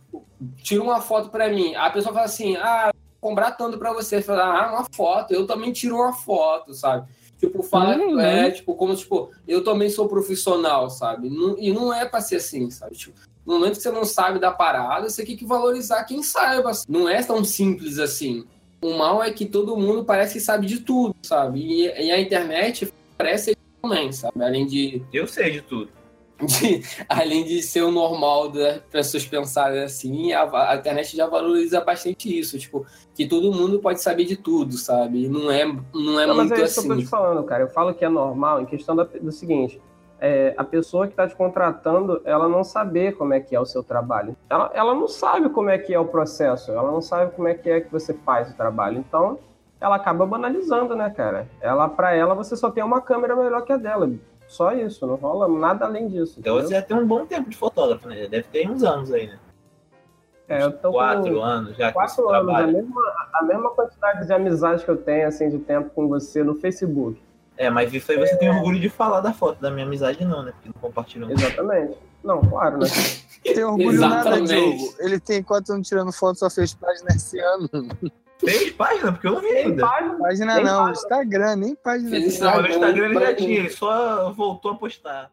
[0.62, 1.74] tira uma foto pra mim.
[1.74, 4.22] A pessoa fala assim, ah, vou comprar tanto pra você.
[4.22, 7.08] Fala, ah, uma foto, eu também tiro uma foto, sabe?
[7.38, 8.20] Tipo, fala, Uhum.
[8.20, 11.30] é, tipo, como, tipo, eu também sou profissional, sabe?
[11.30, 12.94] Não- e não é pra ser assim, sabe?
[12.96, 16.70] Tipo, no momento que você não sabe da parada, você tem que valorizar quem saiba.
[16.88, 18.44] Não é tão simples assim.
[18.82, 21.60] O mal é que todo mundo parece que sabe de tudo, sabe?
[21.60, 24.42] E, e a internet parece também, sabe?
[24.42, 25.90] Além de, Eu sei de tudo.
[26.46, 31.81] De- além de ser o normal das pessoas pensarem assim, a, a internet já valoriza
[31.81, 35.29] bastante isso, tipo, que todo mundo pode saber de tudo, sabe?
[35.29, 37.03] Não é, não é Não, mas muito é isso que eu tô assim.
[37.05, 37.64] te falando, cara.
[37.64, 39.81] Eu falo que é normal em questão da- do seguinte:
[40.20, 43.66] é, a pessoa que está te contratando, ela não saber como é que é o
[43.66, 44.37] seu trabalho.
[44.48, 47.55] Ela, ela não sabe como é que é o processo, ela não sabe como é
[47.55, 48.98] que é que você faz o trabalho.
[48.98, 49.38] Então,
[49.81, 51.48] ela acaba banalizando, né, cara?
[51.61, 54.11] Ela, para ela, você só tem uma câmera melhor que a dela.
[54.50, 56.40] Só isso, não rola nada além disso.
[56.40, 56.68] Então entendeu?
[56.68, 58.22] você já tem um bom tempo de fotógrafo, né?
[58.22, 59.38] Já Deve ter uns anos aí, né?
[60.48, 64.32] É, eu tô Quatro com anos já quatro anos, a mesma, a mesma quantidade de
[64.32, 67.22] amizade que eu tenho, assim, de tempo com você no Facebook.
[67.56, 70.42] É, mas isso aí você tem orgulho de falar da foto da minha amizade, não,
[70.42, 70.50] né?
[70.50, 71.30] Porque não compartilham.
[71.30, 71.96] Exatamente.
[72.24, 72.86] Não, claro, né?
[73.44, 74.76] Tem orgulho nada, Exatamente.
[74.76, 74.94] Diogo.
[74.98, 77.68] Ele tem quatro anos tirando foto, só fez página esse ano.
[78.40, 79.87] Fez página, porque eu não vi Tem ainda.
[79.87, 80.92] página, Página Nem não, página.
[80.92, 82.11] Instagram, nem página.
[82.11, 82.40] Fez tem.
[82.48, 85.31] Não, Instagram ele já tinha, ele só voltou a postar.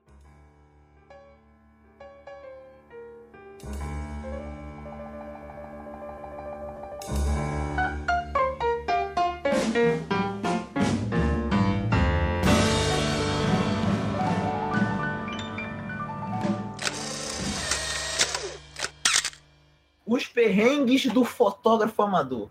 [20.06, 22.50] Os perrengues do fotógrafo amador.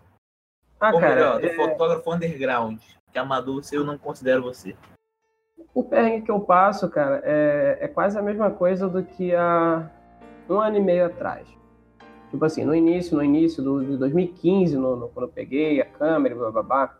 [0.79, 2.79] Ah, Ou cara, melhor, do é- fotógrafo underground.
[3.11, 4.75] Que amador eu não considero você.
[5.73, 9.89] o perrengue que eu passo, cara, é, é quase a mesma coisa do que há
[10.49, 11.47] um ano e meio atrás.
[12.29, 15.85] Tipo assim, no início, no início do, de 2015, no, no- quando eu peguei a
[15.85, 16.97] câmera e blá, blá, blá,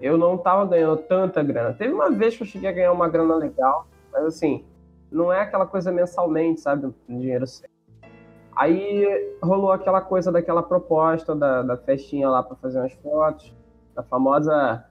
[0.00, 1.74] eu não tava ganhando tanta grana.
[1.74, 4.64] Teve uma vez que eu cheguei a ganhar uma grana legal, mas assim,
[5.10, 6.94] não é aquela coisa mensalmente, sabe?
[7.08, 7.71] Dinheiro certo.
[8.54, 13.52] Aí rolou aquela coisa daquela proposta da, da festinha lá para fazer umas fotos,
[13.94, 14.84] da famosa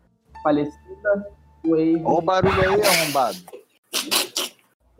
[0.43, 1.27] falecida
[1.65, 2.01] Wave.
[2.03, 3.37] Olha o barulho aí, arrombado.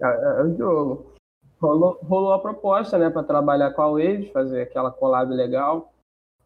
[0.02, 1.12] É, é, é o jogo.
[1.60, 5.92] Rolou, rolou a proposta, né, para trabalhar com a Waves, fazer aquela collab legal.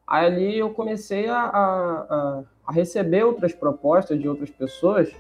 [0.08, 5.14] Aí ali eu comecei a, a, a- a receber outras propostas de outras pessoas,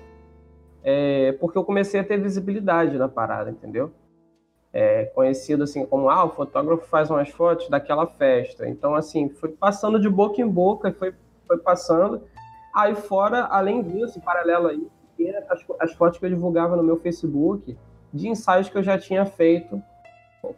[0.83, 3.91] é, porque eu comecei a ter visibilidade na parada, entendeu?
[4.77, 8.67] É, conhecido assim como, ah, o fotógrafo faz umas fotos daquela festa.
[8.67, 11.13] Então, assim, foi passando de boca em boca, foi,
[11.47, 12.21] foi passando.
[12.75, 16.83] Aí fora, além disso, paralelo a isso, tinha as, as fotos que eu divulgava no
[16.83, 17.77] meu Facebook,
[18.13, 19.81] de ensaios que eu já tinha feito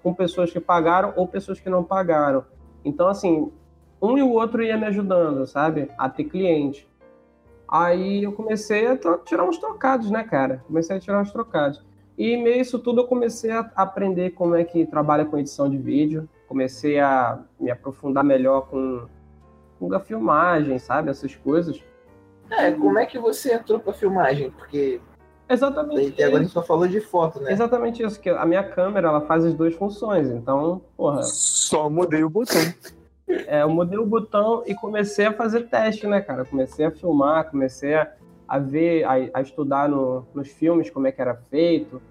[0.02, 2.44] com pessoas que pagaram ou pessoas que não pagaram.
[2.84, 3.52] Então, assim,
[4.02, 5.92] um e o outro ia me ajudando, sabe?
[5.96, 6.90] A ter cliente.
[7.68, 10.64] Aí eu comecei a tirar uns trocados, né, cara?
[10.68, 11.86] Comecei a tirar uns trocados.
[12.18, 15.78] E meio isso tudo eu comecei a aprender como é que trabalha com edição de
[15.78, 16.28] vídeo.
[16.48, 19.06] Comecei a me aprofundar melhor com,
[19.80, 21.12] com a filmagem, sabe?
[21.12, 21.84] Essas coisas.
[22.50, 24.50] É, como é que você entrou pra filmagem?
[24.52, 25.00] Porque
[25.50, 26.14] Exatamente.
[26.14, 27.52] até agora a gente só falou de foto, né?
[27.52, 30.30] Exatamente isso, que a minha câmera ela faz as duas funções.
[30.30, 32.62] Então, porra, Só mudei o botão.
[33.28, 36.46] é, eu mudei o botão e comecei a fazer teste, né, cara?
[36.46, 38.12] Comecei a filmar, comecei a,
[38.48, 42.02] a ver, a, a estudar no- nos filmes como é que era feito.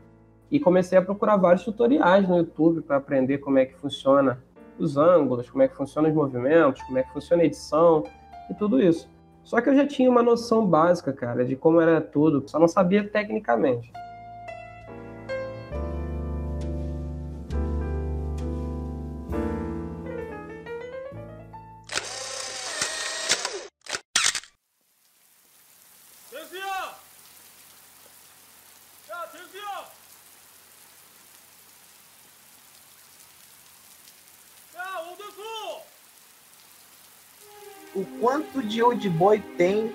[0.51, 4.39] E comecei a procurar vários tutoriais no YouTube para aprender como é que funciona
[4.79, 8.05] os ângulos, como é que funcionam os movimentos, como é que funciona a edição
[8.51, 9.09] e tudo isso.
[9.43, 12.69] Só que eu já tinha uma noção básica, cara, de como era tudo, só não
[12.69, 13.91] sabia tecnicamente.
[37.97, 39.91] O quanto de old boy tem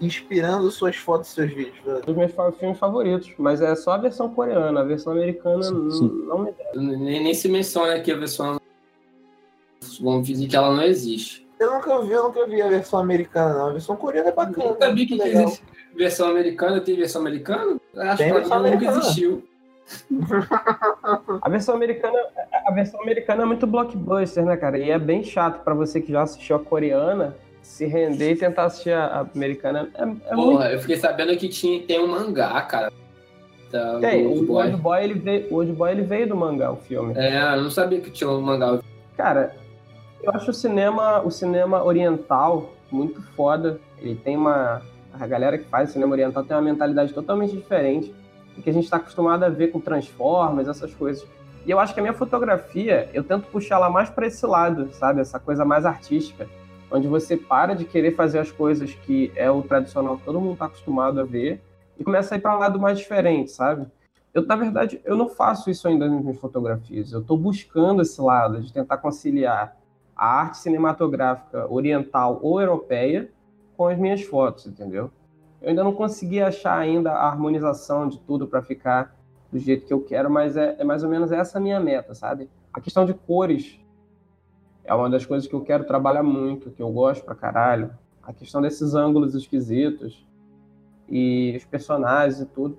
[0.00, 1.78] inspirando suas fotos e seus vídeos?
[1.84, 1.98] velho?
[1.98, 5.90] Um dos meus filmes favoritos, mas é só a versão coreana, a versão americana Sim,
[5.90, 6.08] sim.
[6.26, 8.60] não me Nem, nem se menciona aqui a versão.
[10.00, 11.48] Vamos dizer que ela não existe.
[11.58, 13.68] Eu nunca vi, eu nunca vi a versão americana, não.
[13.68, 14.64] A versão coreana é bacana.
[14.64, 15.42] Eu sabia que legal.
[15.44, 16.80] existe versão americana.
[16.80, 17.80] Tem versão americana?
[17.96, 19.49] Acho Tem que mim nunca existiu.
[21.42, 22.18] A versão americana,
[22.66, 24.78] a versão americana é muito blockbuster, né, cara?
[24.78, 28.64] E é bem chato pra você que já assistiu a coreana se render e tentar
[28.64, 29.90] assistir a americana.
[29.94, 30.52] É, é muito.
[30.52, 32.92] Porra, eu fiquei sabendo que tinha, tem um mangá, cara.
[33.70, 34.66] Da, Tem, do o Old Boy.
[34.66, 37.14] Old Boy, ele veio, o Old Boy ele veio do mangá, o filme.
[37.16, 38.80] É, eu não sabia que tinha um mangá.
[39.16, 39.54] Cara,
[40.22, 43.80] eu acho o cinema, o cinema oriental muito foda.
[43.98, 44.82] Ele tem uma.
[45.18, 48.14] A galera que faz cinema oriental tem uma mentalidade totalmente diferente
[48.56, 51.26] do que a gente está acostumado a ver com Transformers, essas coisas.
[51.66, 54.90] E eu acho que a minha fotografia, eu tento puxar ela mais para esse lado,
[54.92, 55.20] sabe?
[55.20, 56.48] Essa coisa mais artística,
[56.90, 60.54] onde você para de querer fazer as coisas que é o tradicional que todo mundo
[60.54, 61.62] está acostumado a ver
[61.98, 63.86] e começa a ir para um lado mais diferente, sabe?
[64.32, 67.12] Eu, na verdade, eu não faço isso ainda nas minhas fotografias.
[67.12, 69.76] Eu estou buscando esse lado de tentar conciliar
[70.16, 73.30] a arte cinematográfica oriental ou europeia
[73.76, 75.10] com as minhas fotos, entendeu?
[75.60, 79.14] Eu ainda não consegui achar ainda a harmonização de tudo para ficar
[79.52, 82.14] do jeito que eu quero, mas é, é mais ou menos essa a minha meta,
[82.14, 82.48] sabe?
[82.72, 83.78] A questão de cores
[84.84, 87.90] é uma das coisas que eu quero trabalhar muito, que eu gosto pra caralho.
[88.22, 90.24] A questão desses ângulos esquisitos
[91.08, 92.78] e os personagens e tudo.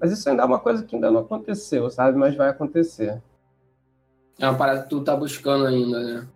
[0.00, 2.18] Mas isso ainda é uma coisa que ainda não aconteceu, sabe?
[2.18, 3.22] Mas vai acontecer.
[4.38, 6.28] É uma parada que tu tá buscando ainda, né?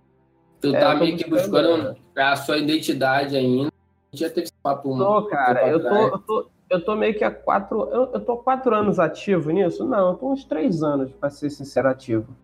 [0.61, 3.72] Tu É, tá meio que buscando, buscando a sua identidade ainda.
[4.13, 7.25] Já teve esse papo um Tô, cara, eu tô, eu tô, eu tô meio que
[7.25, 7.89] há quatro.
[7.91, 9.87] Eu, eu tô há quatro anos ativo nisso?
[9.87, 12.37] Não, eu tô uns três anos, pra ser sincero, ativo.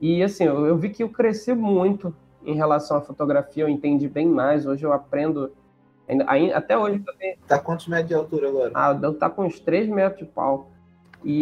[0.00, 4.08] E assim, eu, eu vi que eu cresci muito em relação à fotografia, eu entendi
[4.08, 4.66] bem mais.
[4.66, 5.52] Hoje eu aprendo.
[6.08, 7.36] ainda- ainda- até hoje tenho.
[7.46, 8.70] Tá quantos metros de altura agora?
[8.74, 10.70] Ah, eu tá com uns 3 metros de pau.
[11.24, 11.40] E.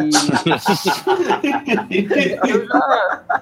[2.49, 3.35] eu já.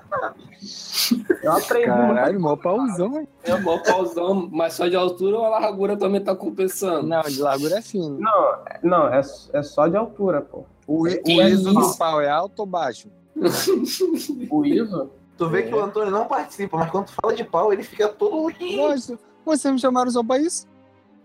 [1.43, 1.85] Eu aprendi.
[1.85, 3.27] Caralho, mó pauzão, hein?
[3.43, 7.07] É um bom pauzão, mas só de altura ou a largura também tá compensando?
[7.07, 8.19] Não, de largura é fino.
[8.19, 9.21] Não, não, é,
[9.53, 10.65] é só de altura, pô.
[10.87, 13.07] O, i- o ISO do pau é alto ou baixo?
[14.49, 15.11] O ISO.
[15.37, 18.07] Tu vê que o Antônio não participa, mas quando tu fala de pau, ele fica
[18.09, 18.51] todo.
[18.75, 20.65] Nossa, vocês me chamaram só pra isso?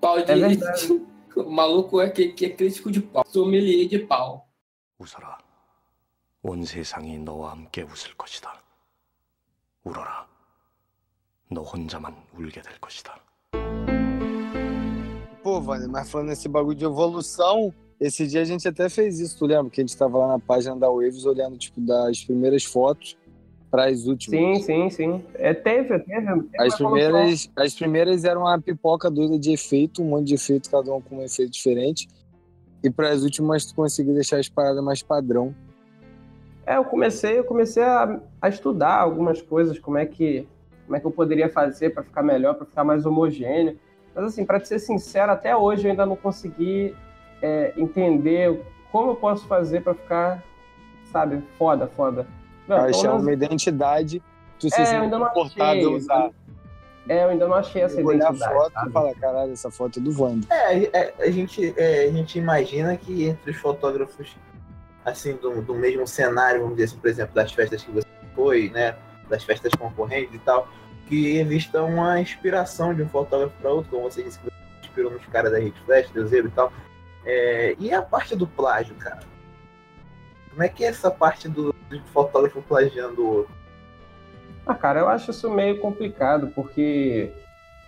[0.01, 0.31] Pau de...
[0.31, 0.37] É
[1.41, 3.25] o maluco é que, que é crítico de pau.
[3.27, 4.47] Sommelier de pau.
[5.02, 5.38] 웃어라.
[6.44, 8.62] 온 세상이 너와 함께 웃을 것이다.
[9.84, 10.28] 울어라.
[11.50, 13.20] 너 혼자만 울게 될 것이다.
[15.44, 19.38] Pô, Vânia, mas falando nesse bagulho de evolução, esse dia a gente até fez isso,
[19.40, 19.70] tu lembra?
[19.72, 23.18] Que a gente tava lá na página da Waves olhando, tipo, das primeiras fotos
[23.72, 24.40] para as últimas.
[24.40, 25.26] Sim, sim, sim.
[25.36, 26.06] É, teve, teve.
[26.06, 26.92] teve As uma evolução.
[26.92, 31.02] primeiras, as primeiras eram uma pipoca doida de efeito, um monte de efeito, cada um
[31.02, 32.08] com um efeito diferente.
[32.83, 35.55] E para as últimas tu conseguiu deixar as paradas mais padrão.
[36.67, 40.47] É, eu comecei, eu comecei a, a estudar algumas coisas, como é que,
[40.87, 43.79] como é que eu poderia fazer para ficar melhor, para ficar mais homogêneo.
[44.15, 46.95] Mas assim, para ser sincero, até hoje eu ainda não consegui
[47.41, 50.43] é, entender como eu posso fazer para ficar,
[51.11, 52.27] sabe, foda, foda.
[52.69, 54.23] Não, achar menos- uma identidade,
[54.59, 55.97] tu se É, sente confortável achei.
[55.97, 56.31] usar.
[57.09, 58.89] É, eu ainda não achei essa Eu olhar a foto sabe?
[58.89, 60.47] e falar, caralho, essa foto é do Wanda.
[60.51, 64.37] É, é, a, gente, é, a gente imagina que entre os fotógrafos,
[65.05, 68.71] assim, do, do mesmo cenário, vamos dizer assim, por exemplo, das festas que você foi,
[68.71, 68.97] né?
[69.29, 70.69] Das festas concorrentes e tal,
[71.09, 75.11] que exista uma inspiração de um fotógrafo para outro, como você disse que você inspirou
[75.11, 76.73] nos caras da Rede Flash, Deuseiro e tal.
[77.25, 79.21] É, e a parte do plágio, cara?
[80.51, 83.62] Como é que é essa parte do, do fotógrafo plagiando o outro?
[84.67, 87.33] Ah, cara, eu acho isso meio complicado, porque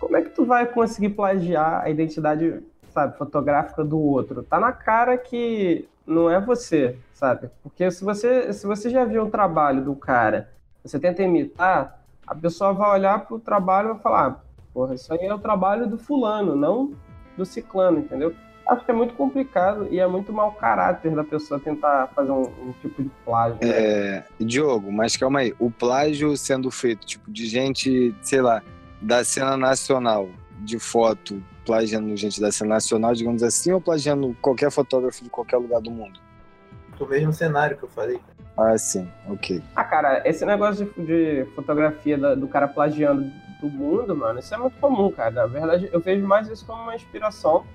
[0.00, 4.42] como é que tu vai conseguir plagiar a identidade, sabe, fotográfica do outro?
[4.42, 7.48] Tá na cara que não é você, sabe?
[7.62, 10.50] Porque se você, se você já viu um trabalho do cara,
[10.84, 14.37] você tenta imitar, a pessoa vai olhar pro trabalho e vai falar, "Ah,
[14.72, 16.92] porra, isso aí é o trabalho do fulano, não
[17.37, 18.34] do ciclano, entendeu?
[18.66, 22.44] Acho que é muito complicado e é muito mau caráter da pessoa tentar fazer um,
[22.44, 23.59] um tipo de plágio.
[23.61, 23.68] né?
[23.68, 25.55] É, Diogo, mas calma aí.
[25.59, 28.62] O plágio sendo feito, tipo, de gente, sei lá,
[29.03, 30.29] da cena nacional,
[30.61, 35.59] de foto, plagiando gente da cena nacional, digamos assim, ou plagiando qualquer fotógrafo de qualquer
[35.59, 36.18] lugar do mundo?
[36.98, 38.18] Do mesmo cenário que eu falei.
[38.57, 39.61] Ah, sim, ok.
[39.77, 44.55] Ah, cara, esse negócio de, de fotografia da- do cara plagiando do mundo, mano, isso
[44.55, 45.31] é muito comum, cara.
[45.33, 47.66] Na verdade, eu vejo mais isso como uma inspiração.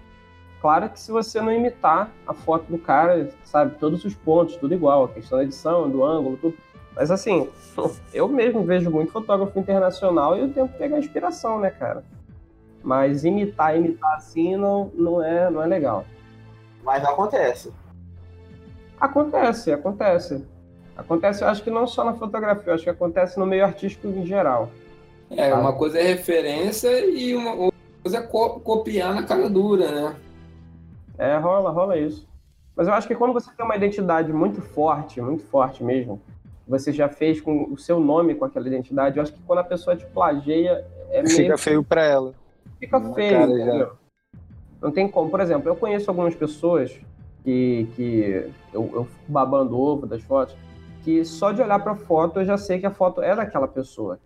[0.61, 4.73] Claro que se você não imitar a foto do cara, sabe, todos os pontos, tudo
[4.73, 6.57] igual, a questão da edição, do ângulo, tudo.
[6.95, 7.47] Mas assim,
[8.13, 12.03] eu mesmo vejo muito fotógrafo internacional e eu tento pegar inspiração, né, cara?
[12.83, 16.05] Mas imitar, imitar assim não, não, é, não é legal.
[16.83, 17.71] Mas acontece.
[18.99, 20.45] Acontece, acontece.
[20.95, 24.07] Acontece, eu acho que não só na fotografia, eu acho que acontece no meio artístico
[24.07, 24.69] em geral.
[25.29, 27.71] É, uma coisa é referência e uma
[28.03, 30.15] coisa é co- copiar na cara dura, né?
[31.19, 32.25] É, rola, rola isso.
[32.75, 36.21] Mas eu acho que quando você tem uma identidade muito forte, muito forte mesmo,
[36.65, 39.63] você já fez com o seu nome com aquela identidade, eu acho que quando a
[39.63, 42.33] pessoa te plageia, é meio Fica feio pra ela.
[42.79, 43.91] fica na feio?
[44.81, 45.29] Não tem como.
[45.29, 46.97] Por exemplo, eu conheço algumas pessoas
[47.43, 50.55] que, que eu, eu fico babando ovo das fotos,
[51.03, 54.19] que só de olhar pra foto eu já sei que a foto é daquela pessoa.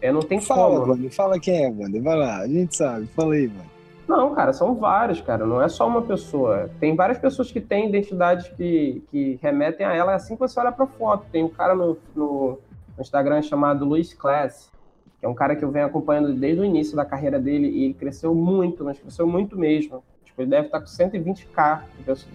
[0.00, 1.10] É, não tem Fala, como.
[1.10, 2.02] Fala quem é, Wander.
[2.02, 3.06] Vai lá, a gente sabe.
[3.06, 3.71] Fala aí, mano.
[4.12, 5.46] Não, cara, são vários, cara.
[5.46, 6.70] Não é só uma pessoa.
[6.78, 10.70] Tem várias pessoas que têm identidades que, que remetem a ela assim que você olha
[10.70, 11.24] pra foto.
[11.32, 12.58] Tem um cara no, no,
[12.98, 14.70] Instagram chamado Luiz Class,
[15.18, 17.84] que é um cara que eu venho acompanhando desde o início da carreira dele e
[17.84, 20.04] ele cresceu muito, mas cresceu muito mesmo.
[20.24, 21.80] Tipo, ele deve estar com 120k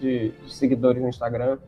[0.00, 1.58] de, de, seguidores no Instagram.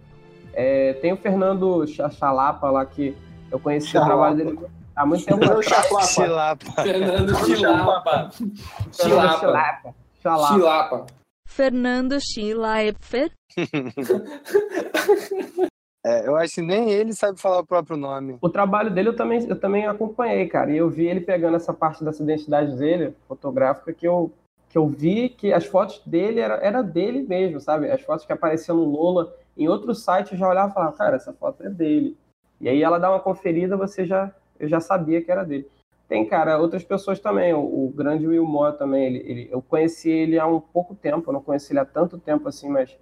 [0.52, 3.16] É, tem o Fernando Cha- Chalapa lá, que
[3.50, 4.10] eu conheci o Chalapa.
[4.10, 5.62] trabalho dele há muito tempo Fernando.
[6.04, 6.82] Chilapa.
[6.82, 8.30] Fernando Chilapa.
[8.30, 9.50] Fernando Chilapa.
[9.52, 9.94] Chalapa.
[10.22, 10.54] Chalapa.
[10.54, 11.06] Chilapa.
[11.46, 13.32] Fernando Schleipfer,
[16.06, 18.38] É, eu acho que nem ele sabe falar o próprio nome.
[18.40, 20.70] O trabalho dele eu também, eu também acompanhei, cara.
[20.72, 24.32] E eu vi ele pegando essa parte dessa identidade dele, fotográfica, que eu,
[24.70, 27.90] que eu vi que as fotos dele era, era dele mesmo, sabe?
[27.90, 31.16] As fotos que apareciam no Lola, em outro site eu já olhava e falava, cara,
[31.16, 32.16] essa foto é dele.
[32.60, 35.66] E aí ela dá uma conferida, você já, eu já sabia que era dele.
[36.06, 37.54] Tem, cara, outras pessoas também.
[37.54, 41.28] O, o grande Will Moore também, ele, ele- eu conheci ele há um pouco tempo,
[41.30, 42.96] eu não conheci ele há tanto tempo assim, mas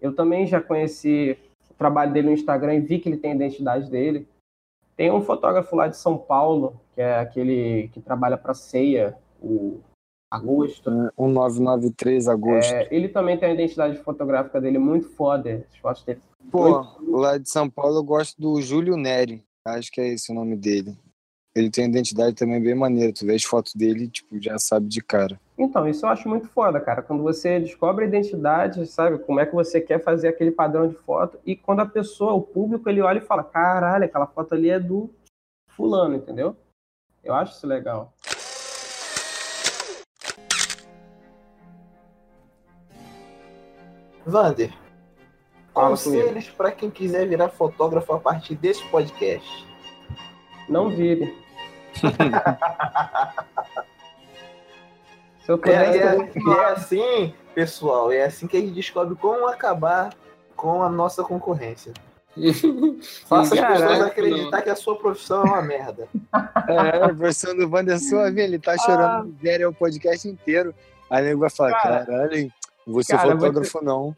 [0.00, 1.36] eu também já conheci
[1.70, 4.26] o trabalho dele no Instagram e vi que ele tem a identidade dele.
[4.96, 9.80] Tem um fotógrafo lá de São Paulo, que é aquele que trabalha para Ceia, o
[10.30, 10.90] Agosto.
[10.90, 12.72] 1993 agosto.
[12.72, 15.66] É, ele também tem a identidade fotográfica dele muito foda.
[15.72, 16.20] As fotos dele.
[16.50, 16.84] Pô,
[17.18, 19.44] lá de São Paulo eu gosto do Júlio Neri.
[19.66, 20.94] Acho que é esse o nome dele.
[21.54, 23.14] Ele tem uma identidade também bem maneira.
[23.14, 25.40] Tu vê as fotos dele, tipo, já sabe de cara.
[25.56, 27.00] Então, isso eu acho muito foda, cara.
[27.00, 29.18] Quando você descobre a identidade, sabe?
[29.20, 31.38] Como é que você quer fazer aquele padrão de foto.
[31.46, 34.78] E quando a pessoa, o público, ele olha e fala: caralho, aquela foto ali é
[34.78, 35.08] do
[35.68, 36.54] fulano, entendeu?
[37.22, 38.12] Eu acho isso legal.
[44.26, 44.74] Vander,
[45.74, 49.66] conselhos para quem quiser virar fotógrafo a partir desse podcast.
[50.68, 51.36] Não vire.
[55.44, 55.98] Se eu É, pudesse.
[55.98, 60.14] é- é assim, pessoal, é assim que a gente descobre como acabar
[60.56, 61.92] com a nossa concorrência.
[63.28, 66.08] Faça as pessoas acreditar que a sua profissão é uma merda.
[66.68, 70.74] É, a versão do Wanderson, ele tá chorando miséria o podcast inteiro.
[71.10, 72.52] Aí o nego vai falar, Cara, caralho,
[73.04, 74.16] ser cara, eu vou fotógrafo não.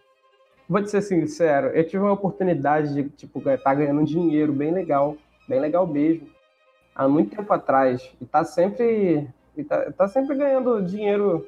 [0.68, 4.72] Vou te ser sincero, eu tive uma oportunidade de, tipo, estar ganhando um dinheiro bem
[4.72, 5.16] legal,
[5.48, 6.26] bem legal mesmo,
[6.94, 8.10] há muito tempo atrás.
[8.20, 9.28] E tá sempre.
[9.56, 11.46] E tá, tá sempre ganhando dinheiro.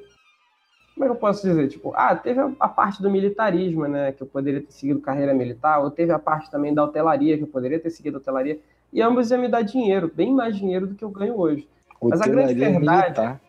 [0.93, 1.67] Como é que eu posso dizer?
[1.67, 4.13] Tipo, ah, teve a, a parte do militarismo, né?
[4.13, 7.43] Que eu poderia ter seguido carreira militar, ou teve a parte também da hotelaria, que
[7.43, 8.59] eu poderia ter seguido hotelaria.
[8.91, 11.67] E ambos iam me dar dinheiro, bem mais dinheiro do que eu ganho hoje.
[12.01, 13.41] Mas a grande verdade- militar.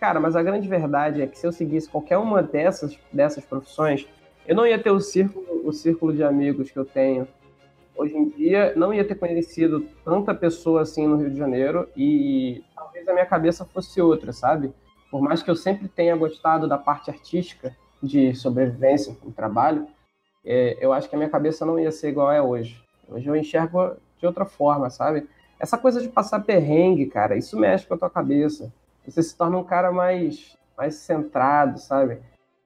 [0.00, 4.06] Cara, mas a grande verdade é que se eu seguisse qualquer uma dessas, dessas profissões,
[4.50, 7.28] eu não ia ter o círculo, o círculo de amigos que eu tenho
[7.96, 12.64] hoje em dia, não ia ter conhecido tanta pessoa assim no Rio de Janeiro e
[12.74, 14.74] talvez a minha cabeça fosse outra, sabe?
[15.08, 19.86] Por mais que eu sempre tenha gostado da parte artística de sobrevivência no trabalho,
[20.44, 22.82] é, eu acho que a minha cabeça não ia ser igual é hoje.
[23.08, 25.28] Hoje eu enxergo de outra forma, sabe?
[25.60, 28.72] Essa coisa de passar perrengue, cara, isso mexe com a tua cabeça
[29.10, 32.18] você se torna um cara mais, mais centrado, sabe?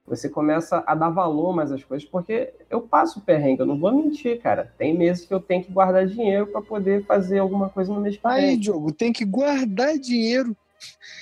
[0.07, 3.91] Você começa a dar valor mais às coisas, porque eu passo perrengue, eu não vou
[3.91, 4.71] mentir, cara.
[4.77, 8.17] Tem meses que eu tenho que guardar dinheiro para poder fazer alguma coisa no mês
[8.17, 8.59] que Aí, vem.
[8.59, 10.55] Diogo, tem que guardar dinheiro.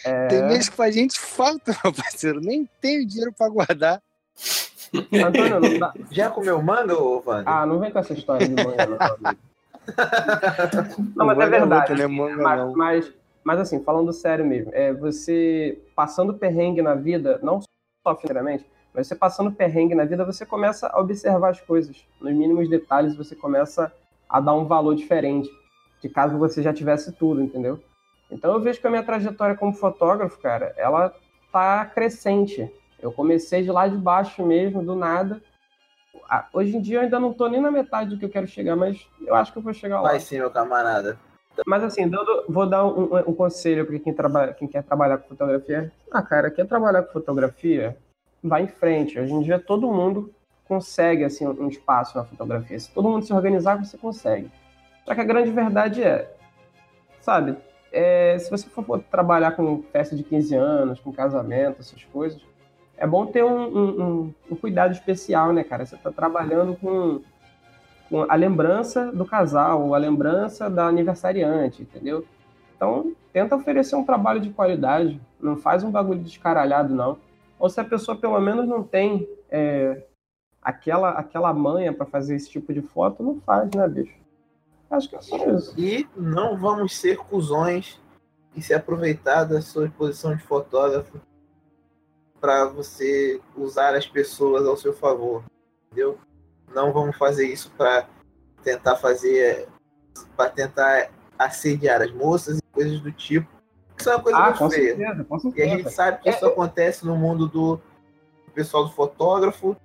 [0.04, 2.40] É, Tem mês que faz gente falta, meu parceiro.
[2.40, 4.02] Nem tenho dinheiro pra guardar.
[5.12, 5.94] Antônio, não dá...
[6.10, 7.22] Já comeu manga, ô?
[7.46, 8.76] Ah, não vem com essa história de manhã,
[9.22, 9.32] não.
[11.16, 11.90] Não, mas é dar verdade.
[11.90, 13.12] outra, né, manga, Mas, mas,
[13.42, 17.60] mas, assim, falando sério mesmo, é você passando perrengue na vida, não
[18.02, 22.04] só financeiramente, mas você passando perrengue na vida, você começa a observar as coisas.
[22.20, 23.92] Nos mínimos detalhes, você começa
[24.28, 25.48] a dar um valor diferente
[26.00, 27.80] de caso você já tivesse tudo, entendeu?
[28.28, 31.14] Então eu vejo que a minha trajetória como fotógrafo, cara, ela
[31.52, 32.68] tá crescente.
[32.98, 35.40] Eu comecei de lá de baixo mesmo, do nada.
[36.52, 38.74] Hoje em dia eu ainda não tô nem na metade do que eu quero chegar,
[38.74, 40.10] mas eu acho que eu vou chegar lá.
[40.10, 41.18] Vai sim, meu camarada.
[41.66, 45.28] Mas assim, dando- vou dar um, um conselho para quem, trabalha, quem quer trabalhar com
[45.28, 45.92] fotografia.
[46.10, 47.96] Ah, cara, quer trabalhar com fotografia?
[48.42, 49.18] Vai em frente.
[49.18, 50.30] Hoje em dia todo mundo
[50.66, 52.78] consegue assim um espaço na fotografia.
[52.80, 54.50] Se todo mundo se organizar, você consegue.
[55.04, 56.32] Só que a grande verdade é,
[57.20, 57.56] sabe,
[57.92, 62.40] é, se você for trabalhar com festa de 15 anos, com casamento, essas coisas,
[62.96, 65.84] é bom ter um, um- um- um cuidado especial, né, cara?
[65.84, 67.22] Você está trabalhando com, com
[68.28, 72.24] a lembrança do casal, a lembrança da aniversariante, entendeu?
[72.76, 77.18] Então, tenta oferecer um trabalho de qualidade, não faz um bagulho descaralhado, não.
[77.58, 80.04] Ou se a pessoa pelo menos não tem é,
[80.60, 84.14] aquela, aquela manha para fazer esse tipo de foto, não faz, né, bicho?
[84.90, 85.74] Acho que é só isso.
[85.78, 87.98] E não vamos ser cuzões
[88.54, 91.20] e se aproveitar da sua posição de fotógrafo
[92.40, 95.44] para você usar as pessoas ao seu favor,
[95.86, 96.18] entendeu?
[96.74, 98.06] Não vamos fazer isso para
[98.62, 99.68] tentar fazer,
[100.36, 103.48] para tentar assediar as moças e coisas do tipo.
[103.98, 104.96] Isso é uma coisa Ah, muito com feia.
[104.96, 105.70] certeza, com E a certeza.
[105.76, 107.80] gente sabe que É, isso acontece no mundo do
[108.54, 109.76] pessoal do fotógrafo.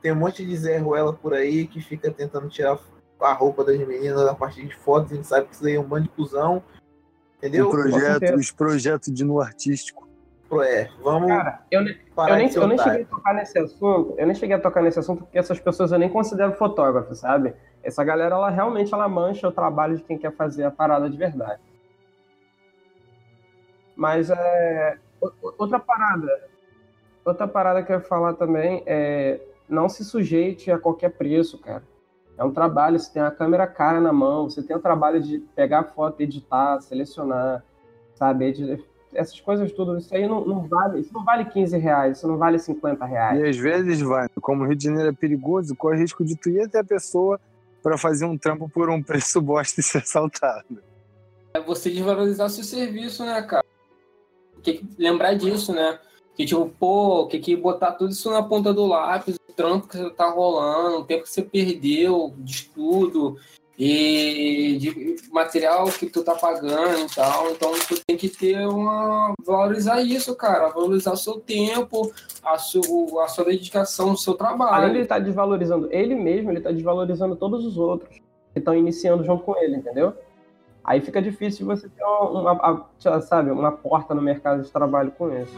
[0.00, 2.78] Tem um monte de Zé Ruela por aí que fica tentando tirar
[3.20, 5.12] a roupa das meninas a partir de fotos.
[5.12, 6.62] A gente sabe que isso aí é um bando de cuzão.
[7.38, 7.68] Entendeu?
[7.68, 8.36] O projeto, certeza.
[8.36, 10.08] os projetos de no artístico.
[10.52, 11.84] É, vamos Cara, eu, eu
[12.36, 14.98] nem, de eu nem cheguei a tocar nesse assunto, eu nem cheguei a tocar nesse
[14.98, 17.54] assunto porque essas pessoas eu nem considero fotógrafo, sabe?
[17.82, 21.16] Essa galera, ela realmente ela mancha o trabalho de quem quer fazer a parada de
[21.16, 21.60] verdade.
[23.94, 24.98] Mas é.
[25.58, 26.48] Outra parada.
[27.24, 31.82] Outra parada que eu ia falar também é não se sujeite a qualquer preço, cara.
[32.36, 35.38] É um trabalho, você tem a câmera cara na mão, você tem o trabalho de
[35.54, 37.62] pegar a foto, editar, selecionar,
[38.14, 38.46] sabe?
[38.46, 42.28] Edi- Essas coisas tudo, isso aí não, não vale, isso não vale 15 reais, isso
[42.28, 43.40] não vale 50 reais.
[43.40, 46.48] E às vezes, vai, como o Rio de Janeiro é perigoso, corre risco de tu
[46.48, 47.40] ir até a pessoa
[47.82, 50.82] para fazer um trampo por um preço bosta e ser assaltado.
[51.52, 53.64] É você desvalorizar seu serviço, né, cara?
[54.62, 55.98] Tem que lembrar disso, né?
[56.36, 59.96] Que tipo, pô, tem que botar tudo isso na ponta do lápis, o trampo que
[59.96, 63.36] você tá rolando, o tempo que você perdeu de estudo
[63.82, 67.50] e de material que tu tá pagando e tal.
[67.50, 69.32] Então tu tem que ter uma.
[69.42, 70.68] valorizar isso, cara.
[70.68, 72.12] Valorizar o seu tempo,
[72.44, 74.88] a sua, a sua dedicação, o seu Além de trabalho.
[74.94, 78.10] ele estar desvalorizando ele mesmo, ele está desvalorizando todos os outros
[78.52, 80.12] que estão iniciando junto com ele, entendeu?
[80.84, 85.10] Aí fica difícil você ter uma, uma- a- sabe, uma porta no mercado de trabalho
[85.16, 85.54] com isso.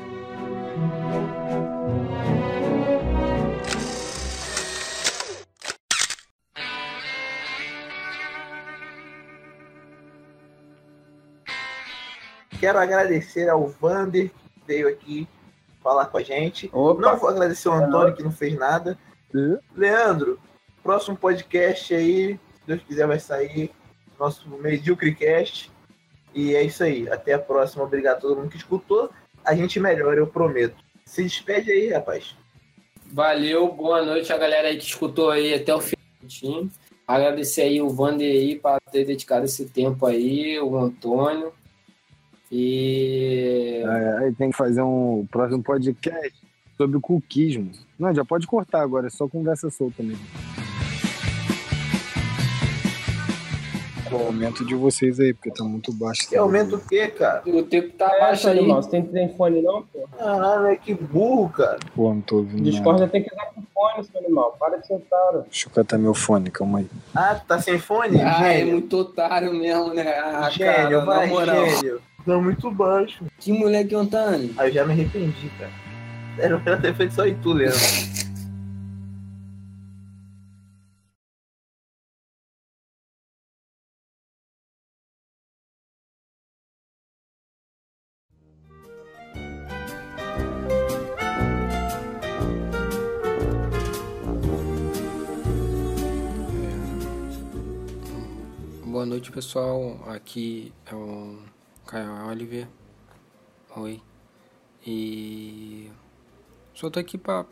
[12.62, 15.26] Quero agradecer ao Vander que veio aqui
[15.82, 16.70] falar com a gente.
[16.72, 18.96] Opa, Não vou agradecer ao Antônio que não fez nada.
[19.34, 19.58] E?
[19.74, 20.38] Leandro,
[20.80, 23.72] próximo podcast aí, se Deus quiser, vai sair
[24.16, 25.72] nosso MedíocreCast.
[26.32, 27.10] E é isso aí.
[27.10, 27.82] Até a próxima.
[27.82, 29.10] Obrigado a todo mundo que escutou.
[29.44, 30.76] A gente melhora, eu prometo.
[31.04, 32.36] Se despede aí, rapaz.
[33.06, 35.96] Valeu, boa noite a galera aí que escutou aí até o fim.
[37.08, 41.52] Agradecer aí o Vander aí para ter dedicado esse tempo aí, o Antônio.
[42.54, 46.34] E É, Aí tem que fazer um próximo podcast
[46.76, 47.70] sobre o cuquismo.
[47.98, 50.22] Não, já pode cortar agora, é só conversa solta mesmo.
[54.12, 56.24] O aumento de vocês aí, porque tá muito baixo.
[56.28, 57.42] Você aumenta o quê, cara?
[57.46, 58.58] o tempo tá é, baixo aí.
[58.58, 60.06] animal, você tem, tem fone não, pô?
[60.18, 61.78] Caralho, é que burro, cara.
[61.94, 62.70] Pô, não tô ouvindo nada.
[62.70, 64.54] Discord tem que usar com fone, seu animal.
[64.60, 65.42] Para de ser otário.
[65.44, 66.86] Deixa eu catar meu fone, calma aí.
[67.14, 68.20] Ah, tá sem fone?
[68.20, 68.72] Ah, é gênio.
[68.74, 70.12] muito otário mesmo, né?
[70.18, 71.66] Ah, gênio, cara, na vai, moral.
[71.70, 72.02] gênio.
[72.24, 73.24] Tá muito baixo.
[73.38, 74.54] Que moleque, Antônio.
[74.56, 75.72] Aí eu já me arrependi, cara.
[76.38, 77.78] Era pra ter feito só em tu, Leandro.
[98.86, 99.98] Boa noite, pessoal.
[100.06, 101.38] Aqui é o
[101.92, 102.66] Caio Oliver.
[103.76, 104.00] Oi.
[104.86, 105.92] E
[106.72, 107.44] só tô aqui pra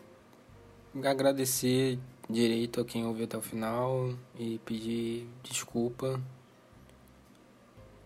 [1.04, 6.18] agradecer direito a quem ouviu até o final e pedir desculpa.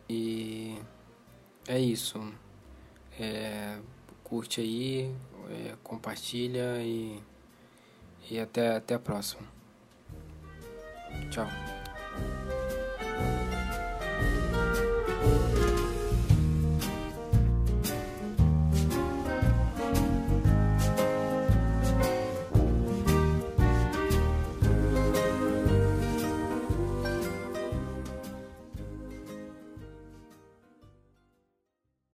[0.08, 0.76] E
[1.68, 2.20] é isso.
[3.16, 3.78] É,
[4.24, 5.14] curte aí,
[5.50, 7.22] é, compartilha e,
[8.28, 9.46] e até, até a próxima.
[11.30, 11.46] Tchau.